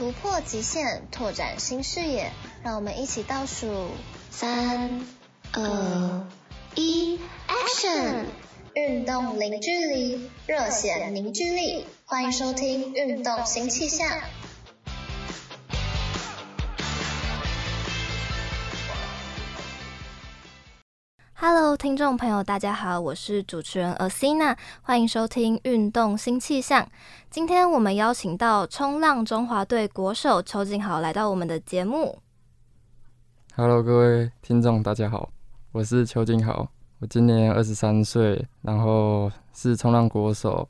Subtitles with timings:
[0.00, 3.90] 突破极限，拓展新视野，让我们一起倒数
[4.30, 5.04] 三、
[5.52, 6.26] 二、
[6.74, 8.24] 一，Action！
[8.72, 14.08] 运动零距离，热血凝聚力，欢迎收听《运动新气象》。
[21.42, 26.82] Hello，听众朋友，大家好，我是主持人 Asina，欢迎收听《运动新气象》。
[27.30, 32.18] 今天我们邀请到冲浪中华队国手邱敬豪来到我们的节目。
[33.56, 35.30] Hello，各位听众，大家好，
[35.72, 40.68] 我是邱敬豪，我今年二十三岁，然后是冲浪国手，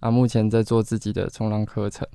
[0.00, 2.08] 啊，目前在做自己的冲浪课程。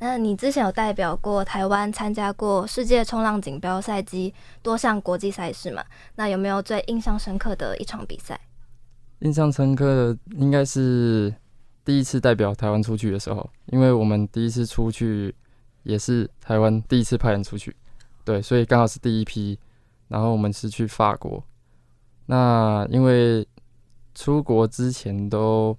[0.00, 5.82] 那你之前有代表过台湾参加过世界冲浪锦标赛及多项国际赛事嘛？
[6.16, 8.38] 那有没有最印象深刻的一场比赛？
[9.20, 11.34] 印象深刻的应该是
[11.84, 15.34] 第一次代表台湾出去的时候，因为我们第一次出去
[15.84, 17.74] 也是台湾第一次派人出去，
[18.24, 19.58] 对，所以刚好是第一批。
[20.08, 21.42] 然后我们是去法国，
[22.26, 23.46] 那因为
[24.14, 25.76] 出国之前都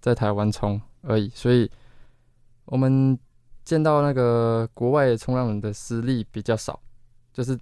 [0.00, 1.68] 在台湾冲而已，所以
[2.66, 3.18] 我们。
[3.68, 6.80] 见到那个国外冲浪人的实力比较少，
[7.34, 7.54] 就是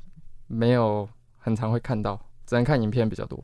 [0.46, 3.42] 没有很常会看到，只能看影片比较多。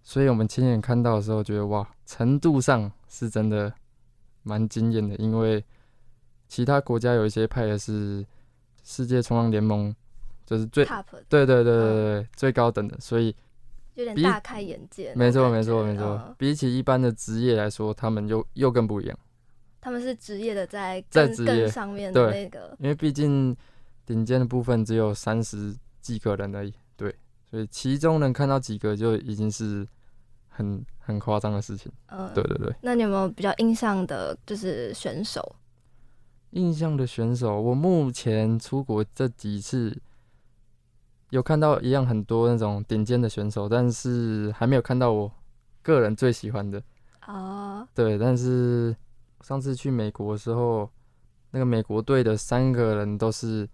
[0.00, 3.74] 所以我们亲眼看到的时候，觉得哇，程度上是真的
[4.44, 5.16] 蛮惊艳的。
[5.16, 5.64] 因为
[6.46, 8.24] 其他国家有一些派的是
[8.84, 9.92] 世界冲浪联盟，
[10.46, 10.84] 就是最
[11.28, 13.34] 对对对对对、哦、最高等的，所以
[13.94, 15.12] 有点大开眼界。
[15.16, 19.18] 没错没错没错，比起一般的职业来说，他们又又更不一样。
[19.84, 23.54] 他们是职业的在更，在更上面的那个，因为毕竟
[24.06, 27.14] 顶尖的部分只有三十几个人而已，对，
[27.50, 29.86] 所以其中能看到几个就已经是
[30.48, 31.92] 很很夸张的事情。
[32.06, 32.74] 嗯，对对对。
[32.80, 35.54] 那你有没有比较印象的，就是选手？
[36.52, 39.94] 印象的选手，我目前出国这几次
[41.28, 45.30] 有看到一样很多那种顶尖的选手，但是还没有看到我
[45.82, 46.82] 个人最喜欢的。
[47.26, 48.96] 哦，对，但是。
[49.44, 50.90] 上次去美国的时候，
[51.50, 53.68] 那个美国队的三个人都是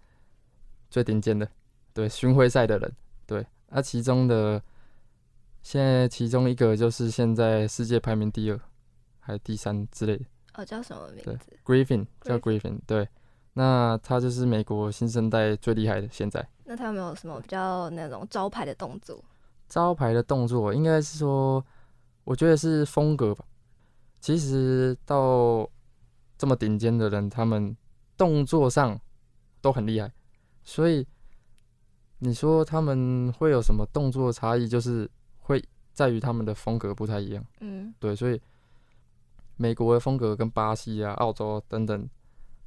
[0.89, 1.49] 最顶尖的，
[1.93, 2.93] 对，巡回赛的人，
[3.25, 4.61] 对，啊，其中的
[5.63, 8.59] 现在其中一个就是现在世界排名第二
[9.21, 13.07] 还第三之类的，哦，叫什么名字？Griffin，叫 Griffin，对，
[13.53, 16.45] 那他就是美国新生代最厉害的现在。
[16.65, 19.23] 那他有没有什么比较那种招牌的动作？
[19.69, 21.65] 招牌的动作应该是说，
[22.25, 23.45] 我觉得是风格吧。
[24.21, 25.67] 其实到
[26.37, 27.75] 这么顶尖的人，他们
[28.15, 28.97] 动作上
[29.61, 30.11] 都很厉害，
[30.63, 31.05] 所以
[32.19, 34.67] 你说他们会有什么动作差异？
[34.67, 35.09] 就是
[35.39, 37.43] 会在于他们的风格不太一样。
[37.61, 38.39] 嗯，对，所以
[39.57, 42.07] 美国的风格跟巴西啊、澳洲等等，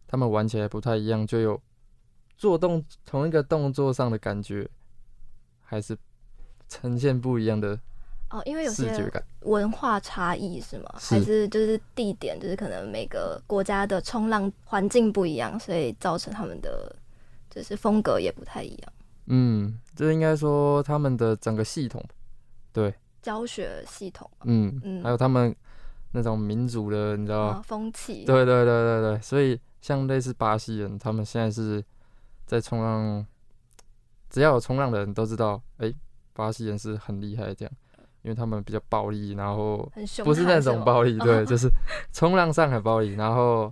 [0.08, 1.62] 他们玩起来不太一样，就有
[2.36, 4.68] 做动同一个动作上的感觉，
[5.60, 5.96] 还是
[6.68, 7.78] 呈现不一样的。
[8.34, 8.92] 哦，因为有些
[9.42, 10.96] 文化差异是吗？
[10.98, 16.92] 是还是就是地点，就是可能每个国家的冲浪环境不一样，所以造成他们的
[17.48, 18.92] 就是风格也不太一样。
[19.26, 22.04] 嗯，这应该说他们的整个系统，
[22.72, 25.54] 对，教学系统，嗯嗯，还有他们
[26.10, 27.62] 那种民族的，你知道吗？
[27.64, 31.82] 风气，对对对对对，所以像类似巴西人，他们现在是
[32.46, 33.24] 在冲浪，
[34.28, 35.94] 只要有冲浪的人都知道，哎、欸，
[36.32, 37.72] 巴西人是很厉害这样。
[38.24, 39.86] 因为他们比较暴力，然后
[40.24, 41.68] 不是那种暴力，对， 就是
[42.10, 43.70] 冲浪上很暴力，然后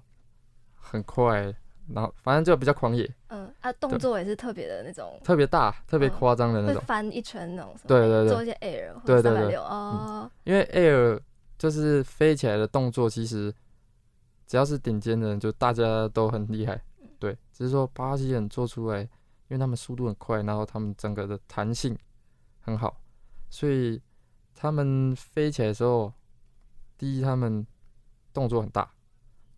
[0.75, 1.43] 很快，
[1.89, 3.11] 然后反正就比较狂野。
[3.29, 11.19] 嗯，啊，动作也是特别的那种，特别大，特别夸张的那种，翻一圈那种，对对对，做一些 air，对对对，哦，因为 air
[11.57, 13.51] 就是飞起来的动作，其实
[14.47, 16.79] 只要是顶尖的人，就大家都很厉害，
[17.19, 19.09] 对，只是说巴西人做出来，因
[19.49, 21.97] 为他们速度很快，然后他们整个的弹性
[22.61, 23.01] 很好，
[23.49, 23.99] 所以。
[24.55, 26.13] 他们飞起来的时候，
[26.97, 27.67] 第一，他们
[28.33, 28.91] 动作很大，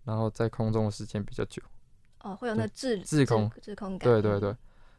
[0.04, 1.62] 然后在空中的时间比较久。
[2.20, 4.08] 哦，会有那滞滞空滞空感。
[4.10, 4.56] 对对对，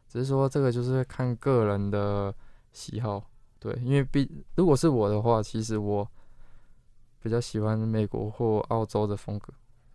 [0.08, 2.34] 只是说这个就是看个人的
[2.72, 3.30] 喜好。
[3.58, 6.08] 对，因为毕如果是我的话，其实我
[7.20, 9.52] 比较喜欢美国或澳洲的风格。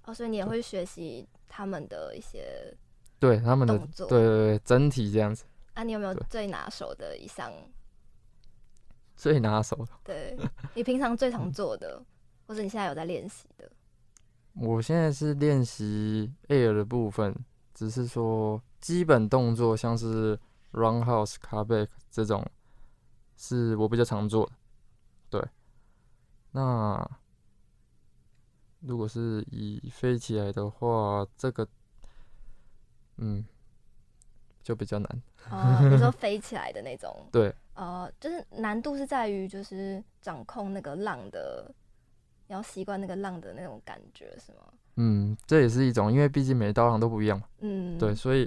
[0.06, 2.76] 哦，所以你也会学习他们的一些
[3.20, 5.44] 对他们的对对对整体这样子。
[5.75, 7.52] 啊，你有没有最拿手的一项？
[9.21, 10.35] 最拿手的，对
[10.73, 12.03] 你平常最常做的，
[12.47, 13.71] 或者你现在有在练习的？
[14.55, 17.37] 我现在是练习 air 的部分，
[17.75, 20.41] 只是说基本动作像是
[20.73, 22.43] roundhouse、cutback 这种，
[23.37, 24.53] 是我比较常做的。
[25.29, 25.49] 对，
[26.53, 27.07] 那
[28.81, 31.69] 如果是以飞起来的话，这个，
[33.19, 33.45] 嗯，
[34.63, 35.23] 就比较难。
[35.51, 37.15] 哦，比如说飞起来的那种。
[37.31, 37.55] 对。
[37.81, 41.75] 呃，就是难度是在于就是掌控那个浪的，
[42.47, 44.59] 你要习惯那个浪的那种感觉，是吗？
[44.97, 47.47] 嗯，这也是一种，因为毕竟每道浪都不一样嘛。
[47.61, 48.47] 嗯，对，所以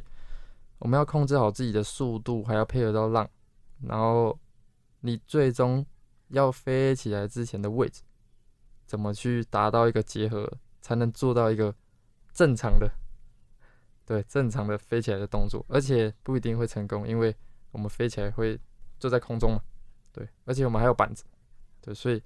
[0.77, 3.27] 我们要控制好自己的速度，还要配合到浪，
[3.81, 4.37] 然后
[4.99, 5.83] 你最终
[6.27, 8.03] 要飞起来之前的位置，
[8.85, 10.47] 怎么去达到一个结合，
[10.79, 11.73] 才能做到一个
[12.31, 12.87] 正常的，
[14.05, 17.35] 对，正常的飞起来的动作，而且不一定会成功，因为
[17.71, 18.59] 我们飞起来会。
[19.03, 19.61] 就在空中嘛，
[20.13, 21.25] 对，而且我们还有板子，
[21.81, 22.23] 对，所以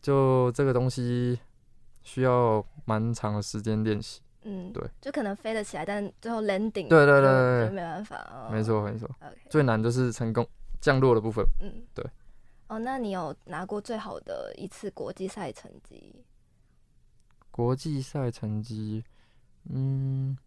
[0.00, 1.38] 就这个东西
[2.02, 9.06] 需要蛮长的时间练习，嗯，对，就可能飞得起来，但最后 landing，对对对对，就没办法，哦、没错没错。
[9.50, 10.48] 最难就是成功
[10.80, 12.02] 降落的部分，嗯，对，
[12.68, 16.24] 哦，那你有拿过最好的一次国际赛成绩？
[17.50, 19.04] 国际赛成绩，
[19.68, 20.38] 嗯。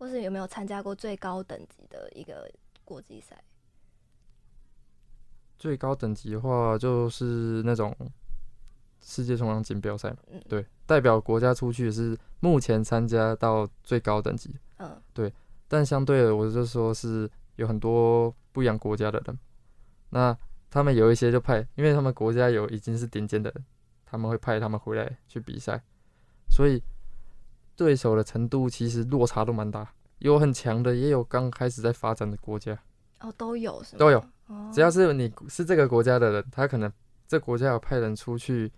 [0.00, 2.50] 或是有没有参加过最高等级的一个
[2.86, 3.38] 国际赛？
[5.58, 7.94] 最高等级的话，就是那种
[9.02, 10.16] 世界冲浪锦标赛嘛。
[10.28, 14.56] 嗯，对，代表国家出去是目前参加到最高等级。
[14.78, 15.30] 嗯，对。
[15.68, 19.38] 但相对的，我就说是有很多不一样国家的人，
[20.08, 20.34] 那
[20.70, 23.64] 他们有一些就派，因为他们国家有已经是顶尖的人，
[24.06, 25.84] 他们会派他们回来去比赛，
[26.48, 26.82] 所以。
[27.80, 32.78] 对手的程度其实落差都蛮大，有很强的，也有刚开始在发展的国家。
[33.20, 33.98] 哦，都有是吗？
[33.98, 36.92] 都有，哦，只要是你是这个国家的人，他可能
[37.26, 38.70] 这国家有派人出去，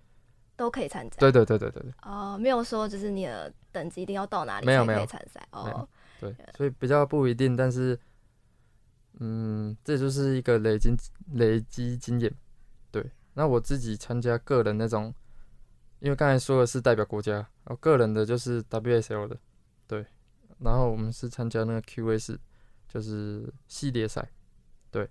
[0.54, 1.16] 都可以参加。
[1.18, 1.92] 对对对对对对。
[2.02, 5.88] 哦，没有说就是你的等级一定要到哪里没有没有才可以参赛哦。
[6.20, 7.98] 对，所以比较不一定，但是，
[9.18, 10.94] 嗯，这就是一个累积
[11.32, 12.32] 累积经验。
[12.92, 13.04] 对，
[13.34, 15.12] 那我自己参加个人那种。
[16.02, 19.38] 因为刚才说的是代表国家，我个人的就是 WSL 的，
[19.86, 20.04] 对，
[20.58, 22.36] 然后我们是参加那个四，
[22.88, 24.28] 就是系列赛，
[24.90, 25.08] 对，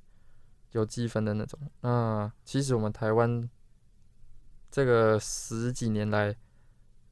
[0.74, 1.58] 有积分的那种。
[1.80, 3.50] 那其实我们台湾
[4.70, 6.36] 这个十几年来，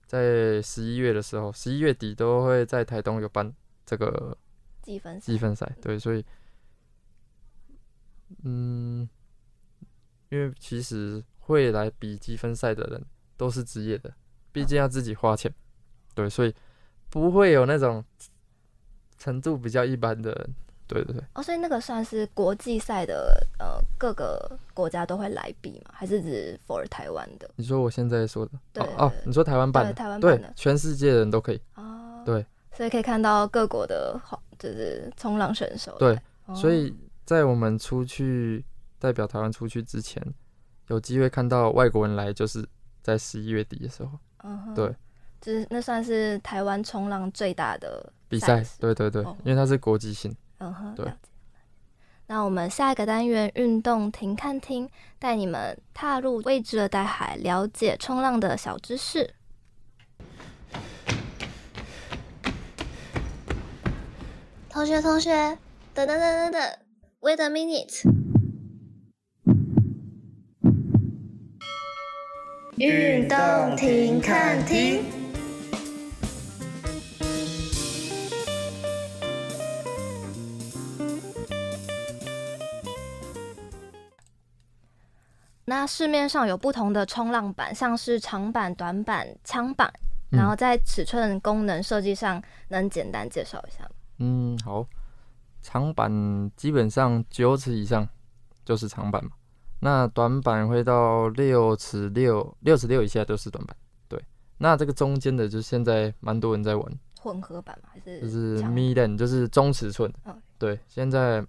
[0.06, 3.56] 在十一月的时候，十一月底都会在台东有办
[3.86, 4.38] 这个
[4.82, 6.26] 积分积分赛，对，所以，
[8.44, 9.08] 嗯，
[10.28, 13.06] 因为其实会来比积分赛的人。
[13.40, 14.12] 都是职业的，
[14.52, 15.50] 毕竟要自己花钱，
[16.14, 16.54] 对，所以
[17.10, 18.04] 不会有那种
[19.18, 20.56] 程度比较一般的人，
[20.86, 21.24] 对对对。
[21.36, 25.92] 哦，所以那个算是国际赛的，呃，各个国家都会来比吗？
[25.94, 27.50] 还是指 for 台湾的？
[27.56, 31.62] 你说我现在说的，对哦，哦，你说台湾办的，台湾办的，对，全世界的人都可以。
[31.76, 35.96] 哦，对，所以可以看到各国的好，就是冲浪选手。
[35.98, 36.94] 对，哦，所以
[37.24, 38.66] 在我们出去
[39.00, 40.22] 代表台湾出去之前，
[40.88, 42.68] 有机会看到外国人来，就是。
[43.02, 44.12] 在十一月底的时候，
[44.44, 44.96] 嗯哼，对，
[45.42, 51.12] 就是那算是台湾冲浪最大的比赛，对对对，哦，因为它是国际性，嗯哼，对。
[52.28, 54.88] 那我们下一个单元运动停看听，
[55.18, 59.34] 带你们踏入未知的大海，了解冲浪的小知识。
[64.70, 65.58] 同学，同学，
[65.96, 66.62] 等等等等等
[67.22, 68.19] ，Wait a minute。
[72.80, 73.38] 运动
[73.76, 75.04] 停看听。
[85.66, 89.92] 那市面上有不同的冲浪板，像是长板、短板、枪板，
[90.32, 93.90] 然后在尺寸功能设计上，能简单介绍一下吗？
[94.20, 94.88] 嗯，好，
[95.62, 96.10] 长板
[96.56, 98.08] 基本上九尺以上
[98.64, 99.32] 就是长板嘛。
[99.82, 103.76] 那短板会到六尺六，六尺六以下都是短板。
[104.08, 104.22] 对，
[104.58, 110.12] 那这个中间的，就现在蛮多人在玩混合板嘛，还是就是 mid-length，就是中尺寸。
[110.26, 110.36] 哦。
[110.58, 111.46] 对，现在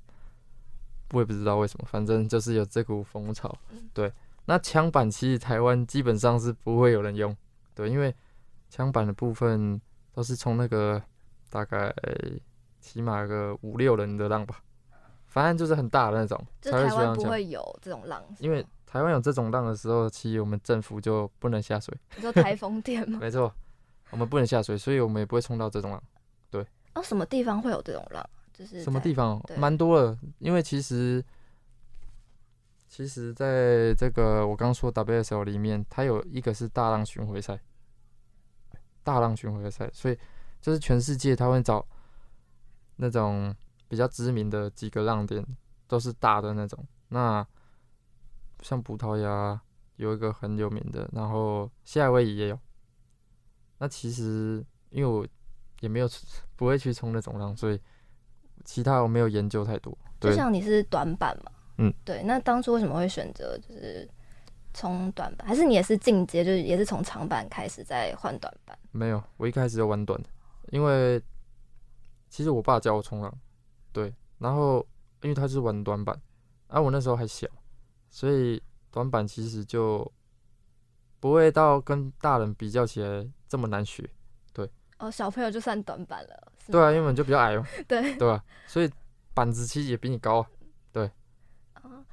[1.12, 3.52] 我也不知道为什么，反正就是有这股风潮。
[3.92, 4.12] 对，
[4.44, 7.36] 那枪板其实台湾基本上是不会有人用，
[7.74, 8.14] 对，因为
[8.68, 9.80] 枪板的部分
[10.12, 11.02] 都是从那个
[11.48, 11.92] 大概
[12.80, 14.62] 起码个五六人的浪吧。
[15.30, 21.96] 反正就是很大的那种，就台湾不会有这种浪，因为台湾有这种浪的时候，其实我们政府就不能下水。
[22.16, 23.18] 你说台风天吗？
[23.22, 23.50] 没错，
[24.10, 26.02] 我们不能下水，所以我们也不会冲到这种浪。
[26.50, 26.66] 对。
[26.94, 28.28] 哦，什么地方会有这种浪？
[28.52, 29.40] 就是什么地方？
[29.56, 31.24] 蛮多的，因为其实
[32.88, 37.58] 其实在这个我刚说 WSL 里面，它有一个是大浪巡回赛，
[39.04, 40.18] 大浪巡回赛，所以
[40.60, 41.86] 就是全世界他会找
[42.96, 43.54] 那种
[43.90, 45.44] 比较知名的几个浪点，
[45.88, 46.86] 都是大的那种。
[47.08, 47.44] 那
[48.62, 49.60] 像葡萄牙
[49.96, 52.58] 有一个很有名的，然后夏威夷也有。
[53.78, 55.26] 那其实因为我
[55.80, 56.08] 也没有
[56.54, 57.80] 不会去冲那种浪，所以
[58.64, 59.92] 其他我没有研究太多。
[60.20, 62.22] 就像你是短板嘛，嗯，对。
[62.22, 64.08] 那当初为什么会选择就是
[64.72, 65.48] 冲短板？
[65.48, 68.78] 还是你也是进阶，就是也是从长板开始再换短板？
[68.92, 70.28] 没有，我一开始就玩短的，
[70.68, 71.20] 因为
[72.28, 73.49] 其实我爸教我冲浪，对。
[74.40, 74.84] 然后
[75.22, 76.20] 因为他是玩短板，
[76.66, 77.46] 而、啊、我那时候还小，
[78.08, 80.10] 所以短板其实就
[81.20, 84.08] 不会到跟大人比较起来这么难学，
[84.52, 84.68] 对。
[84.98, 86.52] 哦，小朋友就算短板了。
[86.66, 87.66] 对啊，因为你就比较矮嘛。
[87.86, 88.16] 对。
[88.16, 88.44] 对吧、啊？
[88.66, 88.90] 所以
[89.34, 90.44] 板子其实也比你高，
[90.92, 91.10] 对。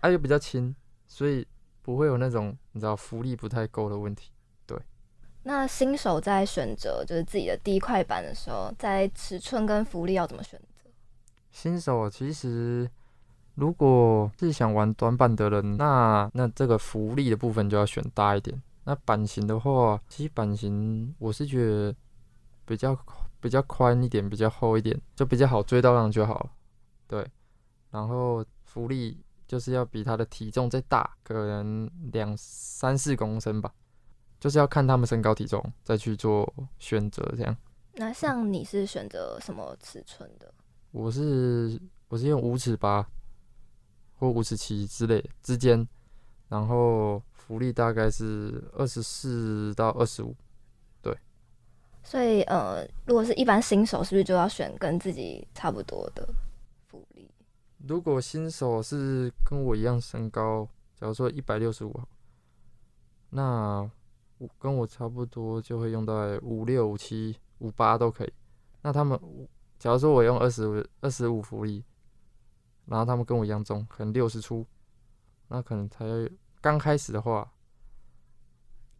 [0.01, 1.47] 啊，又比较轻，所以
[1.81, 4.31] 不会有那种你知道浮力不太够的问题。
[4.65, 4.77] 对。
[5.43, 10.65] 那新手在选择就是自己的第一块板的时候，在尺寸跟浮力要怎么选择？
[11.51, 12.89] 新手其实
[13.55, 18.61] 如果是想玩短板的人，那那这个浮力的部分就要选大一点。
[18.83, 21.95] 那板型的话，其实板型我是觉得
[22.65, 22.97] 比较。
[23.39, 26.49] 比较宽一点，比较厚一点，就比较好追到浪就好了。
[27.07, 27.23] 对，
[27.91, 33.71] 然后浮力就是要比他的体重再大，可能两三四公升吧，
[34.39, 37.55] 就是要看他们身高体重再去做选择这样。
[37.93, 40.51] 那像你是选择什么尺寸的？
[40.91, 43.07] 我是我是用五尺八
[44.19, 45.87] 或五尺七之类之间，
[46.49, 50.35] 然后浮力大概是二十四到二十五。
[51.01, 51.15] 对
[52.03, 56.27] 所以，呃，如果是一般新手，是不是就要选跟自己差不多的
[56.87, 57.29] 浮力？
[57.87, 62.01] 如果新手是跟我一样身高，假如说一百六十五，
[63.29, 63.87] 那
[64.37, 68.33] 我跟我差不多就会用到五六、五七、五八都可以。
[68.81, 69.19] 那他们，
[69.79, 71.83] 假如说我用二十五、二十五浮力，
[72.85, 74.65] 然后他们跟我一样重，可能六十出，
[75.49, 76.05] 那可能才
[76.61, 77.51] 刚开始的话，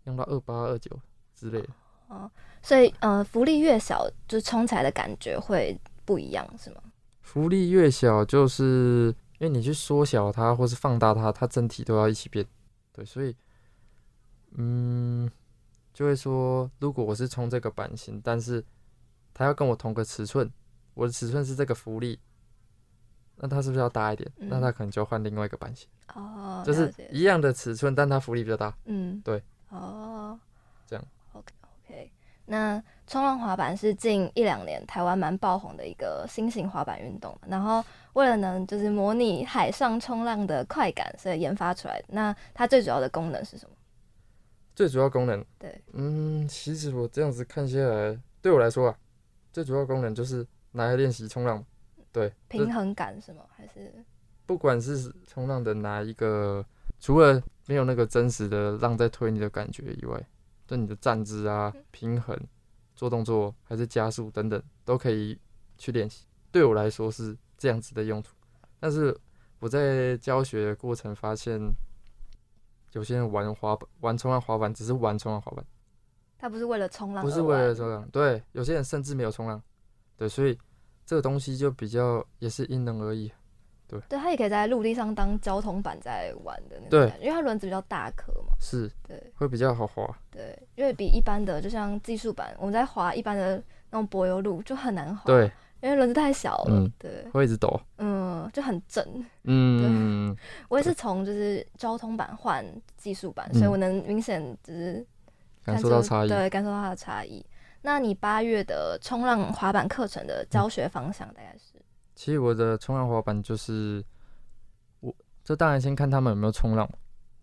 [0.05, 0.99] 用到二八、二九
[1.35, 1.69] 之类的。
[2.07, 2.29] 哦，
[2.61, 6.81] 所以呃，福利越小，就冲起来的感觉会不一样，是吗？
[7.21, 12.45] 福利越小，就是因为你去缩小它或是放大它，它整体都要一起变。
[12.93, 13.35] 对，所以
[14.51, 15.29] 嗯，
[15.93, 18.63] 就会说，如果我是冲这个版型，但是
[19.33, 20.49] 它要跟我同个尺寸，
[20.97, 22.19] 我的尺寸是这个浮力，
[23.35, 24.29] 那它是不是要大一点？
[24.37, 25.87] 嗯、那它可能就换另外一个版型。
[26.15, 28.75] 哦，就是一样的尺寸，但它浮力比较大。
[28.85, 29.41] 嗯，对。
[29.69, 30.37] 哦，
[30.87, 31.05] 这样。
[31.33, 31.53] OK
[31.85, 32.11] OK，
[32.47, 42.03] 那冲浪滑板是近一两年台湾蛮爆红的一个新型滑板运动，然后为了能就是模拟海上冲浪的快感，所以研发出来。
[42.07, 43.75] 那它最主要的功能是什么？
[44.73, 45.45] 最主要功能？
[45.59, 48.97] 对，嗯，其实我这样子看下来，对我来说啊，
[49.53, 51.65] 最主要功能就是拿来练习冲浪。
[52.11, 53.43] 对，平衡感是吗？
[53.49, 53.93] 还是
[54.45, 56.65] 不管是冲浪的哪一个，
[56.99, 60.25] 除了没有那个真实的浪在推你的感觉以外。
[60.65, 62.37] 对你的站姿啊、平衡、
[62.93, 65.39] 做动作还是加速等等，都可以
[65.77, 66.25] 去练习。
[66.51, 68.35] 对我来说是这样子的用途。
[68.77, 69.17] 但是
[69.59, 71.57] 我在教学的过程发现，
[72.91, 75.65] 有些人玩滑板、玩冲浪滑板，只是玩冲浪滑板，
[76.37, 78.05] 他不是为了冲浪，不是为了冲浪。
[78.09, 79.63] 对，有些人甚至没有冲浪。
[80.17, 80.59] 对，所以
[81.07, 83.31] 这个东西就比较也是因人而异。
[83.87, 95.49] 对，对，它也可以在陆地上当交通板在玩的那种，对，因为它轮子比较大颗嘛，是，对，会比较好滑，对，因为比一般的就像技术板，我们在滑一般的那种柏油路就很难滑，对，
[95.79, 99.07] 因为轮子太小了，嗯，对，会一直抖，嗯，就很震，
[99.45, 100.35] 嗯，
[100.67, 102.65] 我也是从就是交通板换
[102.97, 105.07] 技术板，所以我能明显就是
[105.63, 107.41] 感受到差异，对，感受到它的差异。
[107.81, 111.73] 那你八月的冲浪滑板课程的教学方向大概是？
[112.15, 114.03] 其实我的冲浪滑板就是，
[114.99, 116.89] 我这当然先看他们有没有冲浪，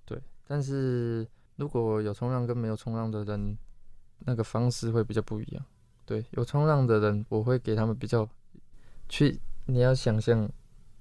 [0.05, 0.21] 对。
[0.47, 1.27] 但是
[1.57, 3.57] 如果有冲浪跟没有冲浪的人，
[4.19, 5.65] 那个方式会比较不一样。
[6.05, 8.29] 对，有冲浪的人，我会给他们比较
[9.09, 10.51] 去，你要想象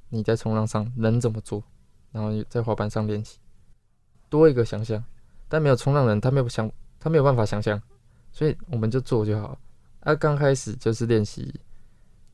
[0.10, 1.62] 你在冲浪上能怎么做，
[2.12, 3.40] 然后在滑板上练习，
[4.30, 5.04] 多一个想象。
[5.50, 7.82] 但没有冲浪人，他没有想，他没有办法想象，
[8.34, 9.58] 所以我们就做就好。
[10.02, 11.54] 啊，刚开始就是练习。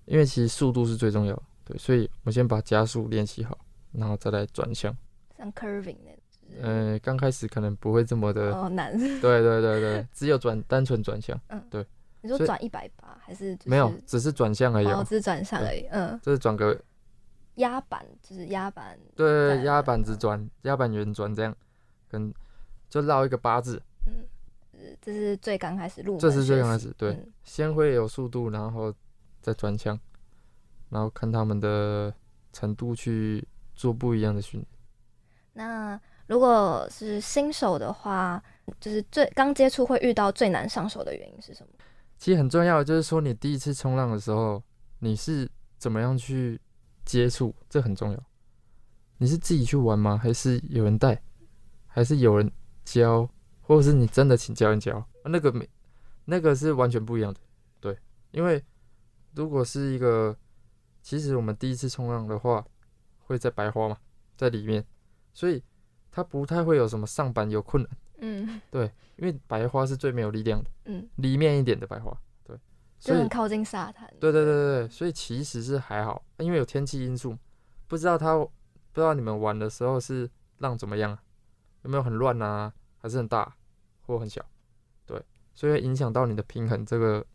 [0.05, 3.55] 因为其实速度是最重要的，对，所以我先把加速练习好，
[3.91, 4.91] 然后再来转向。
[5.37, 6.63] 像 curving 那种。
[6.63, 8.97] 呃，刚开始可能不会这么的哦难。
[8.97, 11.39] 对对对对，只有转单纯转向。
[11.49, 11.85] 嗯，对。
[12.21, 16.77] 你说转一百八还是、就是、没有，只是转向而已、喔，哦，只是转向而已，嗯，这是转个
[17.55, 21.55] 压板，就是压板，对，压板子转，压板圆转这样，
[22.09, 22.33] 跟
[22.89, 23.81] 就绕一个八字，嗯，
[25.01, 28.93] 这是最刚开始录，这是最刚开始，对，嗯、先会有速度，然后
[29.41, 29.99] 再转枪，
[30.89, 32.13] 然后看他们的
[32.51, 34.67] 程度去做不一样的训练。
[35.53, 38.41] 那如果是新手的话，
[38.79, 41.69] 就是最刚接触会遇到最难上手的原因是什么？
[42.17, 44.61] 其实很重要的，就是说你第一次冲浪的时候，
[44.99, 46.59] 你是怎么样去
[47.05, 48.23] 接触，这很重要。
[49.17, 50.17] 你是自己去玩吗？
[50.17, 51.21] 还是有人带？
[51.87, 52.49] 还是有人
[52.85, 53.29] 教？
[53.69, 55.07] 或者是你真的请教练教？
[55.25, 55.69] 那个没，
[56.25, 57.39] 那个是完全不一样的。
[57.79, 57.95] 对，
[58.31, 58.63] 因为
[59.35, 60.35] 如果是一个，
[61.03, 62.65] 其实我们第一次冲浪的话，
[63.19, 63.95] 会在白花嘛，
[64.35, 64.83] 在里面。
[65.35, 65.63] 所以
[66.09, 72.11] 它不太会有什么上板有困难，嗯，对，因为白花是最没有力量的，嗯，里面一点的白花，
[72.43, 72.57] 对，
[72.99, 77.37] 就很靠近沙滩，对对对对对，所以其实是还好，因为有天气因素，
[77.87, 78.49] 不知道它不
[78.95, 81.17] 知道你们玩的时候是浪怎么样，
[81.83, 83.55] 有没有很乱啊，还是很大
[84.09, 84.43] 或很小，
[85.05, 85.21] 对，
[85.53, 87.25] 所以会影响到你的平衡这个。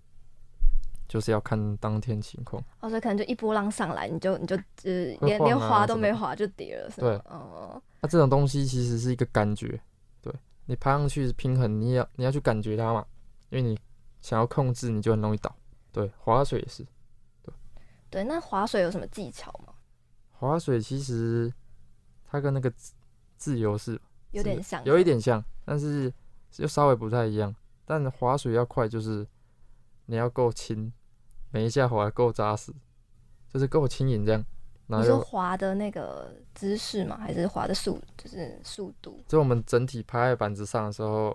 [1.07, 7.09] 就是要看当天情况，哦，所以可能就一波浪上来，你就你就呃连连滑都没滑就跌了，是吗？
[7.09, 9.79] 对，哦，那这种东西其实是一个感觉，
[10.23, 10.33] 对，
[10.65, 13.07] 你爬上去平衡，你要你要去感觉它嘛，
[13.51, 13.79] 因为你
[14.23, 15.55] 想要控制，你就很容易倒。
[15.93, 16.83] 对，划水也是，
[17.43, 17.55] 对，
[18.09, 19.75] 对，那划水有什么技巧吗？
[20.33, 21.53] 划水其实
[22.25, 22.73] 它跟那个
[23.37, 24.01] 自由式
[24.31, 26.13] 有点像，有一点像，但是
[26.57, 27.55] 又稍微不太一样。
[27.85, 29.27] 但划水要快，就是。
[30.07, 30.93] 你要够轻，
[31.51, 32.71] 每一下划够扎实，
[33.49, 34.45] 就是够轻盈这样。
[34.87, 37.17] 你说滑的那个姿势吗？
[37.19, 39.25] 还是滑的速，就是速度？
[39.27, 41.35] 就我们整体趴在板子上的时候，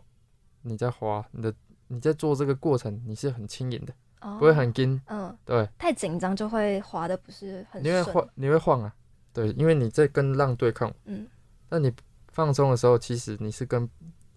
[0.62, 1.52] 你在滑，你的
[1.88, 5.02] 你在做这个过程，你是很轻盈的，哦、不会很紧。
[5.08, 5.68] 嗯，对。
[5.80, 7.84] 太紧张就会滑的不是很顺。
[7.84, 8.96] 你会晃，你会晃啊。
[9.34, 10.94] 对，因为你在跟浪对抗。
[11.06, 11.28] 嗯。
[11.70, 11.92] 那你
[12.28, 13.90] 放松的时候，其实你是跟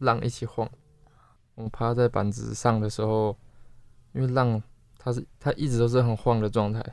[0.02, 0.70] 浪一起晃。
[1.54, 3.36] 我们趴在板子上的时候。
[4.14, 4.62] 因为浪
[4.98, 6.84] 它是它一直都是很晃的状态，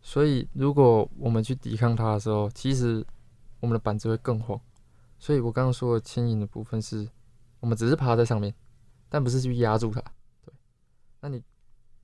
[0.00, 3.04] 所以如果我们去抵抗它的时候，其实
[3.58, 4.56] 我们的板子会更晃。
[5.18, 7.08] 所以我刚刚说的轻盈的部分是，
[7.58, 8.54] 我们只是趴在上面，
[9.08, 10.00] 但不是去压住它。
[10.44, 10.54] 对，
[11.22, 11.42] 那你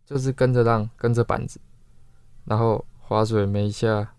[0.05, 1.61] 就是跟着浪，跟着板子，
[2.45, 4.17] 然后划水每一下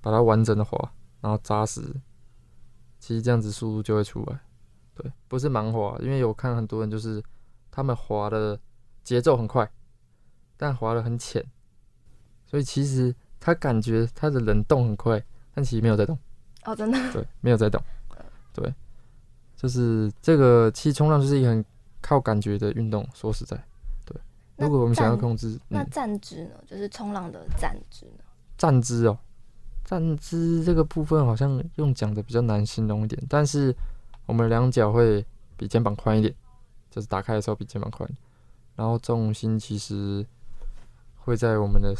[0.00, 1.82] 把它完整的划，然后扎实，
[2.98, 4.40] 其实这样子速度就会出来。
[4.96, 7.22] 对，不是盲滑，因为我看很多人就是
[7.70, 8.58] 他们滑的。
[9.06, 9.70] 节奏很快，
[10.56, 11.40] 但滑的很浅，
[12.44, 16.18] 所以其实他感觉他的人动很快，但其实没有在动。
[16.64, 17.12] 哦，真的？
[17.12, 17.80] 对，没有在动。
[18.52, 18.74] 对，
[19.54, 21.64] 就是这个，其实冲浪就是一个很
[22.00, 23.08] 靠感觉的运动。
[23.14, 23.56] 说实在，
[24.04, 24.20] 对。
[24.56, 26.56] 如果我们想要控制，那站姿呢？
[26.66, 28.24] 就是冲浪的站姿呢？
[28.58, 29.16] 站姿哦，
[29.84, 33.72] 站姿这个部分好像用讲的比较难形容一点，但是
[34.26, 35.24] 我们两脚会
[35.56, 36.34] 比肩膀宽一点，
[36.90, 38.08] 就是打开的时候比肩膀宽。
[38.74, 40.26] 然后重心其实
[41.16, 41.94] 会在我们的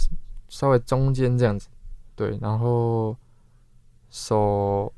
[0.49, 1.69] 稍微中间这样子，
[2.15, 2.39] 对。
[2.43, 3.17] 然后
[4.11, 4.93] 手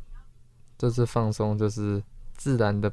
[0.76, 2.02] 就是放松，就是
[2.34, 2.92] 自然的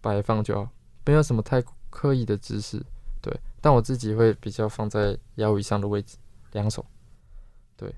[0.00, 0.70] 摆放就好，
[1.04, 2.82] 没有什么太刻意的姿势，
[3.20, 3.38] 对。
[3.60, 6.16] 但我自己会比较放在腰以上的位置，
[6.52, 6.84] 两手，
[7.76, 7.94] 对。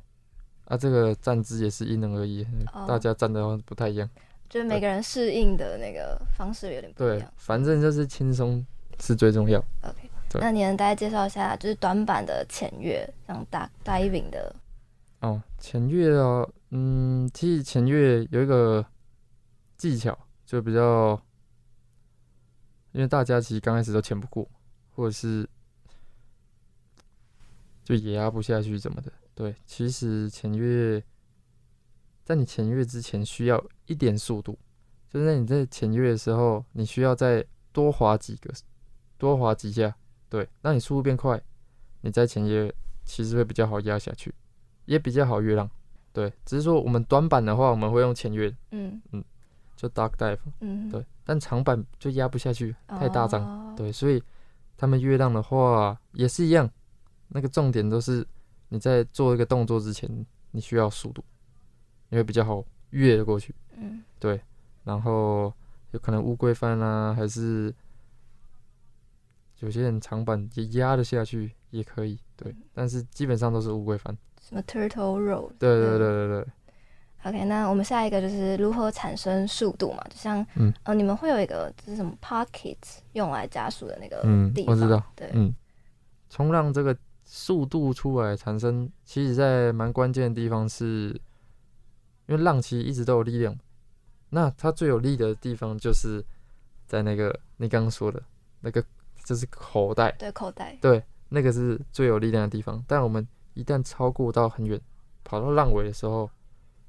[0.65, 2.45] 啊，这个站姿也是因人而异，
[2.89, 4.11] 大家站的不太一样，
[4.49, 7.19] 就是每个人适应的那个方式有点不一样。
[7.19, 8.65] 对，反正就是轻松
[9.01, 9.59] 是最重要。
[9.83, 10.11] OK。
[10.39, 14.55] 那你能大概介绍一下，就是短板的潜跃，像大 diving 的
[15.21, 18.85] 哦，潜跃哦，嗯，其实潜跃有一个
[19.79, 21.19] 技巧，就比较，
[22.93, 24.47] 因为大家其实刚开始都潜不过，
[24.91, 25.49] 或者是
[27.83, 31.03] 就也压不下去怎么的，对，其实潜跃
[32.27, 34.59] 在你潜跃之前需要一点速度，
[35.09, 38.53] 就是在你在潜跃的时候，你需要再多滑几个，
[39.17, 39.95] 多滑几下。
[40.29, 41.41] 对，让你速度变快，
[42.01, 44.35] 你在前也其实会比较好压下去，
[44.87, 45.71] 也比较好越浪。
[46.12, 49.25] 对，只是说我们短板的话，我们会用前越，嗯嗯，
[49.77, 51.07] 就 duck dive，嗯，对。
[51.23, 54.21] 但长板就压不下去，太大张，哦，对，所以
[54.77, 56.69] 他们越浪的话也是一样，
[57.29, 58.27] 那个重点都是
[58.69, 61.23] 你在做一个动作之前，你需要速度，
[62.11, 64.40] 因为比较好越过去，嗯，对。
[64.85, 65.53] 然后
[65.90, 67.75] 有可能乌龟翻啊，还是。
[69.61, 74.14] 有些人长板也压得下去，也可以，对，但是基本上都是乌龟翻。
[74.38, 75.51] 什么 turtle roll？
[75.59, 76.47] 对对对对对。
[77.25, 80.05] OK，那我们下一个就是如何产生速度嘛？
[80.11, 82.77] 就像，嗯，呃，你们会有一个就是什么 pocket
[83.14, 84.21] 用来加速的那个
[84.55, 85.55] 地方，嗯，我知道，对，嗯，
[86.29, 91.19] 冲浪这个速度出来产生，其实在蛮关键的地方是，
[92.27, 93.57] 因为浪其实一直都有力量，
[94.31, 96.25] 那它最有力的地方就是
[96.87, 98.23] 在那个你刚刚说的
[98.61, 98.85] 那个，
[99.25, 102.85] 就是口袋，对，口袋，对，那个是最有力量的地方。
[102.87, 104.81] 但我们一旦超过到很远，
[105.25, 106.29] 跑到浪尾的时候，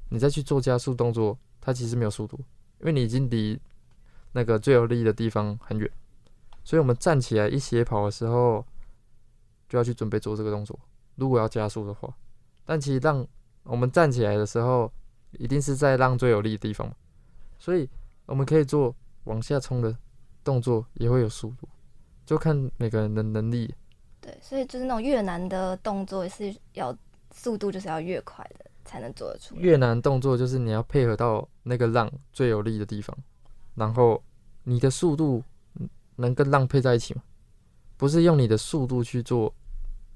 [0.10, 2.38] 你再去做加速动作，它其实没有速度，
[2.80, 3.60] 因为你已经离
[4.32, 5.89] 那个最有力的地方很远。
[6.63, 8.65] 所以我们站起来一斜跑的时候，
[9.69, 10.78] 就要去准备做这个动作。
[11.15, 12.13] 如果要加速的话，
[12.65, 13.26] 但其实浪
[13.63, 14.91] 我们站起来的时候，
[15.38, 16.95] 一定是在浪最有力的地方嘛。
[17.58, 17.89] 所以
[18.26, 19.95] 我们可以做往下冲的
[20.43, 21.67] 动作，也会有速度，
[22.26, 23.73] 就看每个人的能力。
[24.19, 26.95] 对，所以就是那种越难的动作，也是要
[27.32, 29.62] 速度就是要越快的才能做得出来。
[29.62, 33.17] 越难动作就是你要配合到那个浪最有力的地方，
[33.76, 34.23] 然后
[34.63, 35.43] 你的速度。
[36.19, 37.21] 能跟浪配在一起吗？
[37.95, 39.54] 不是用你的速度去做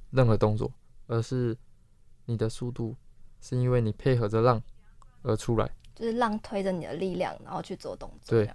[0.10, 0.74] 任何动作，
[1.06, 1.56] 而是
[2.26, 2.96] 你的速度
[3.40, 4.60] 是因为你配合着浪
[5.24, 8.38] 而出来，就是浪推着你的力量，然后去做动作。
[8.38, 8.52] 对，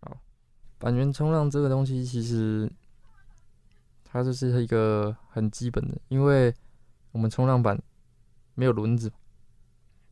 [0.00, 0.16] 好，
[0.78, 2.70] 板源冲浪这个东西其实
[4.04, 6.54] 它就是一个很基本的，因为
[7.12, 7.80] 我们冲浪板
[8.54, 9.12] 没有轮子，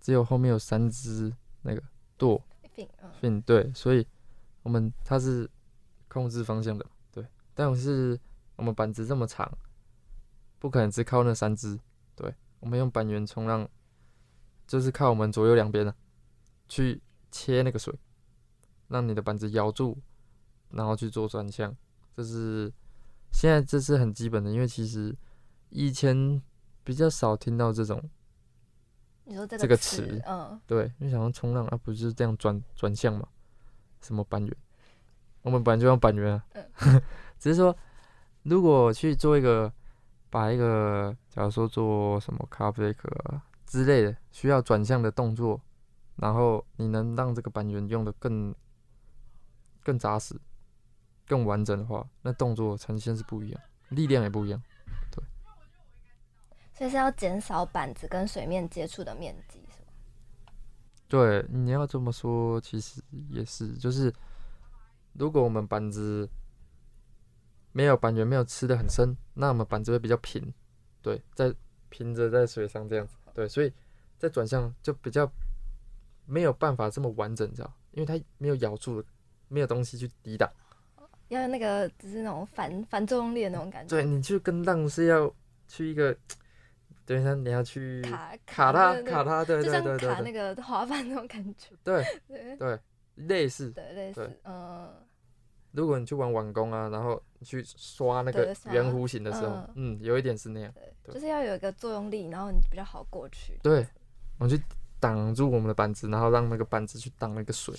[0.01, 1.83] 只有后面有三只那个
[2.17, 2.43] 舵
[3.21, 4.07] ，fin，对，所以
[4.63, 5.51] 我们它是。
[6.09, 8.21] 控制方向的，对，但是
[8.57, 9.51] 我们板子这么长，
[10.59, 11.81] 不可能只靠那三只，
[12.15, 13.67] 对，我们用板源冲浪，
[14.73, 15.95] 就是靠我们左右两边的
[16.67, 16.99] 去
[17.31, 17.95] 切那个水，
[18.89, 19.99] 让你的板子咬住，
[20.71, 21.77] 然后去做转向，
[22.17, 22.73] 这是
[23.31, 25.15] 现在这是很基本的，因为其实
[25.69, 26.41] 以前
[26.83, 28.03] 比较少听到这种，
[29.25, 33.29] 你说这个词，嗯，对，因为想要冲浪啊，不就是这样转转向嘛，
[34.01, 34.57] 什么板圆。
[35.43, 36.43] 我们本来就用板圆啊，
[37.39, 37.77] 只是说，
[38.45, 39.71] 如果去做一个，
[40.31, 42.97] 把一个，假如说做什么 car break
[43.73, 45.59] 之类的需要转向的动作，
[46.17, 48.55] 然后你能让这个板圆用的更
[49.83, 50.39] 更扎实、
[51.27, 54.63] 更完整的话，那动作呈现是不一样，力量也不一样，
[55.11, 55.25] 对。
[56.75, 60.53] 所以是要减少板子跟水面接触的面积，是吗？
[61.09, 64.13] 对，你要这么说，其实也是，就是。
[65.15, 66.27] 如果我们板子
[67.73, 70.55] 没有板圆，没有吃的很深，那我们板子会比较平，
[71.03, 71.55] 对，在
[71.91, 73.73] 平着在水上这样子，对，所以
[74.19, 75.31] 在转向就比较
[76.27, 77.73] 没有办法这么完整，你知道？
[77.93, 79.05] 因为它没有咬住，
[79.49, 80.51] 没有东西去抵挡，
[81.29, 83.97] 要那个只是那种反反作用力的那种感觉。
[83.97, 85.33] 对，你去跟浪是要
[85.69, 86.17] 去一个，
[87.05, 91.69] 等一下你要去卡卡它卡它，对对对对，就像卡那个滑板那种感觉。
[91.83, 92.05] 对
[92.59, 92.79] 对。
[93.15, 94.91] 类似，对，类似，嗯。
[95.73, 103.59] 如果你去玩碗工啊，然后去刷那个圆弧形的时候，嗯，有一点是那样，对，就是要有一个作用力，然后你比较好过去。
[103.63, 103.87] 对，
[104.39, 104.63] 我们去
[105.01, 107.75] 挡住我们的板子，然后让那个板子去挡那个水。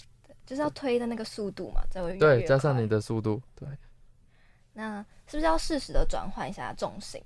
[0.45, 2.19] 就是要推的那个速度嘛，才会越越。
[2.19, 3.67] 对，加上你的速度，对。
[4.73, 7.23] 那是不是要适时的转换一下重心？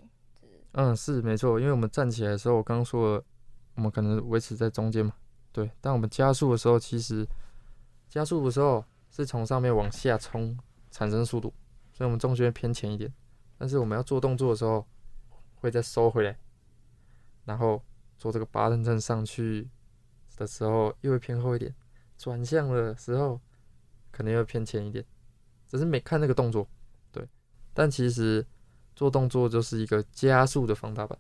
[0.73, 3.23] 嗯，是没错，因为我们站起来的时候，我刚刚说了，
[3.75, 5.13] 我们可能维持在中间嘛，
[5.51, 5.71] 对。
[5.81, 7.25] 但我们加速的时候，其实。
[8.09, 8.83] 加速的时候
[9.17, 10.55] 是从上面往下冲
[10.91, 11.51] 产生速度，
[11.91, 13.11] 所以我们重心会偏前一点。
[13.57, 14.85] 但是我们要做动作的时候，
[15.55, 16.37] 会再收回来，
[17.45, 17.81] 然后
[18.19, 19.67] 做这个八人阵上去
[20.35, 21.73] 的时候又会偏后一点，
[22.15, 23.41] 转向的时候
[24.11, 25.03] 可能又偏前一点，
[25.67, 26.67] 只是没看那个动作。
[27.11, 27.27] 对，
[27.73, 28.45] 但其实
[28.95, 31.17] 做动作就是一个加速的放大版。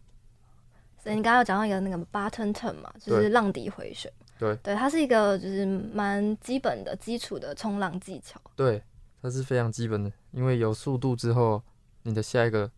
[0.99, 4.13] 所以你刚刚有讲到一个那个 bottom turn 嘛，就是浪底回旋。
[4.39, 8.39] 对，对，它是一个就是蛮基本的基础的冲浪技巧。
[8.55, 8.83] 对，
[9.21, 11.63] 它是非常基本的，因为有速度之后，
[12.03, 12.69] 你的下一个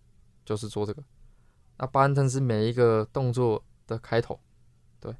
[0.45, 1.03] 就是做这个。
[1.77, 4.39] 那 bottom turn 是每一个动作的开头。
[5.01, 5.13] 对，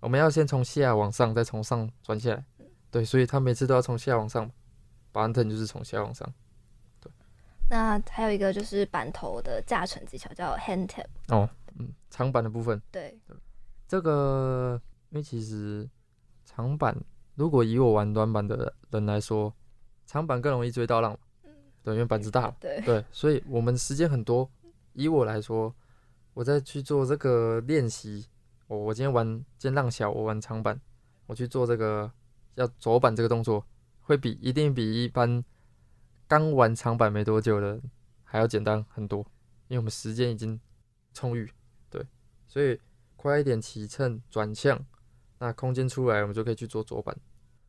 [0.00, 2.44] 我们要先从下往上，再从上转下来。
[2.90, 4.50] 对，所以它每次都要从下往上。
[5.12, 6.30] bottom turn 就是从下往上。
[7.00, 7.10] 对。
[7.70, 11.06] 那还有一个就是板头的驾乘技巧，叫 hand tap。
[11.28, 11.48] 哦，
[11.78, 12.80] 嗯，长板的部分。
[12.90, 13.18] 对。
[13.88, 14.78] 这个。
[15.14, 15.88] 因为其实
[16.44, 16.92] 长板，
[17.36, 19.54] 如果以我玩短板的人来说，
[20.06, 21.16] 长板更容易追到浪，
[21.84, 24.50] 对，因为板子大，对，对，所以我们时间很多。
[24.92, 25.72] 以我来说，
[26.32, 28.26] 我在去做这个练习，
[28.66, 29.24] 我我今天玩
[29.56, 30.80] 今天浪小，我玩长板，
[31.26, 32.10] 我去做这个
[32.56, 33.64] 要走板这个动作，
[34.00, 35.44] 会比一定比一般
[36.26, 37.80] 刚玩长板没多久的
[38.24, 39.20] 还要简单很多，
[39.68, 40.60] 因为我们时间已经
[41.12, 41.48] 充裕，
[41.88, 42.04] 对，
[42.48, 42.80] 所以
[43.14, 44.84] 快一点起乘转向。
[45.44, 47.14] 那空间出来，我们就可以去做左板。